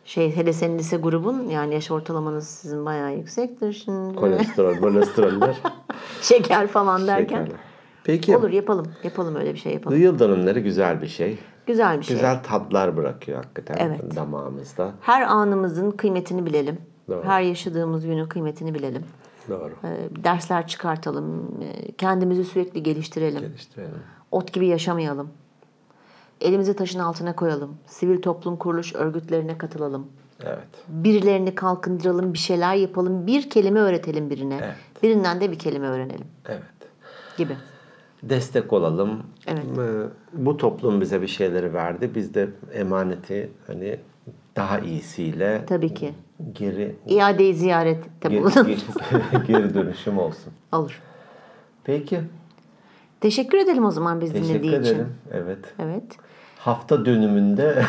[0.05, 4.17] Şey hele senin lise grubun yani yaş ortalamanız sizin bayağı yüksektir şimdi.
[4.17, 5.57] Kolesterol, kolesteroller.
[6.23, 7.39] Şeker falan derken.
[7.39, 7.72] şekerler.
[8.05, 8.87] Peki Olur yapalım.
[9.05, 9.99] Yapalım öyle bir şey yapalım.
[10.01, 11.39] yıl dönümleri güzel bir şey.
[11.67, 12.17] Güzel bir şey.
[12.17, 14.17] Güzel tatlar bırakıyor hakikaten Evet.
[14.17, 14.93] damağımızda.
[15.01, 16.79] Her anımızın kıymetini bilelim.
[17.09, 17.25] Doğru.
[17.25, 19.03] Her yaşadığımız günün kıymetini bilelim.
[19.49, 19.73] Doğru.
[19.85, 21.59] Ee, Dersler çıkartalım.
[21.63, 23.41] Ee, Kendimizi sürekli geliştirelim.
[23.41, 23.91] Geliştirelim.
[24.31, 25.29] Ot gibi yaşamayalım.
[26.41, 27.77] Elimizi taşın altına koyalım.
[27.87, 30.07] Sivil toplum kuruluş örgütlerine katılalım.
[30.45, 30.69] Evet.
[30.89, 33.27] Birilerini kalkındıralım, bir şeyler yapalım.
[33.27, 34.61] Bir kelime öğretelim birine.
[34.65, 34.75] Evet.
[35.03, 36.63] Birinden de bir kelime öğrenelim Evet.
[37.37, 37.57] gibi.
[38.23, 39.23] Destek olalım.
[39.47, 39.65] Evet.
[39.79, 42.11] Ee, Bu toplum bize bir şeyleri verdi.
[42.15, 43.97] Biz de emaneti hani
[44.57, 46.15] daha iyisiyle Tabii ki.
[46.53, 50.53] geri İade-i ziyarette geri, geri- geri dönüşüm olsun.
[50.73, 51.01] Olur.
[51.85, 52.21] Peki.
[53.21, 54.95] Teşekkür edelim o zaman biz Teşekkür dinlediği için.
[54.95, 55.09] ederim.
[55.33, 55.59] Evet.
[55.79, 56.03] Evet.
[56.59, 57.83] Hafta dönümünde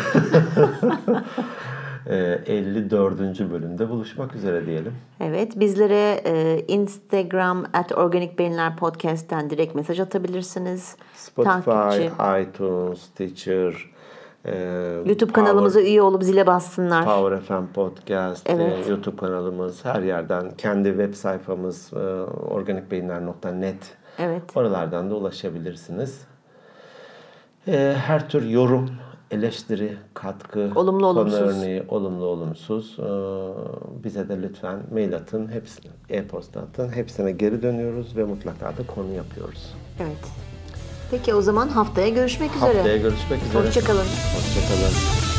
[2.09, 3.19] 54.
[3.51, 4.93] bölümde buluşmak üzere diyelim.
[5.19, 5.59] Evet.
[5.59, 10.95] Bizlere e, Instagram at Organik Beyinler Podcast'ten direkt mesaj atabilirsiniz.
[11.15, 12.11] Spotify, Takipçi.
[12.41, 13.93] iTunes, Stitcher,
[14.45, 14.55] e,
[15.05, 17.05] YouTube kanalımıza üye olup zile bassınlar.
[17.05, 18.89] Power FM Podcast, e, Evet.
[18.89, 21.97] YouTube kanalımız, her yerden kendi web sayfamız e,
[22.49, 24.41] organikbeyinler.net Evet.
[24.55, 26.21] oralardan da ulaşabilirsiniz.
[27.67, 28.89] E, her tür yorum,
[29.33, 31.39] eleştiri, katkı, Olumlu, konu olumsuz.
[31.39, 32.97] örneği, olumlu, olumsuz
[34.03, 36.89] bize de lütfen mail atın, hepsine, e-posta atın.
[36.89, 39.73] Hepsine geri dönüyoruz ve mutlaka da konu yapıyoruz.
[39.99, 40.27] Evet.
[41.11, 42.73] Peki o zaman haftaya görüşmek üzere.
[42.73, 43.67] Haftaya görüşmek üzere.
[43.67, 43.99] Hoşçakalın.
[44.35, 45.32] Hoşçakalın.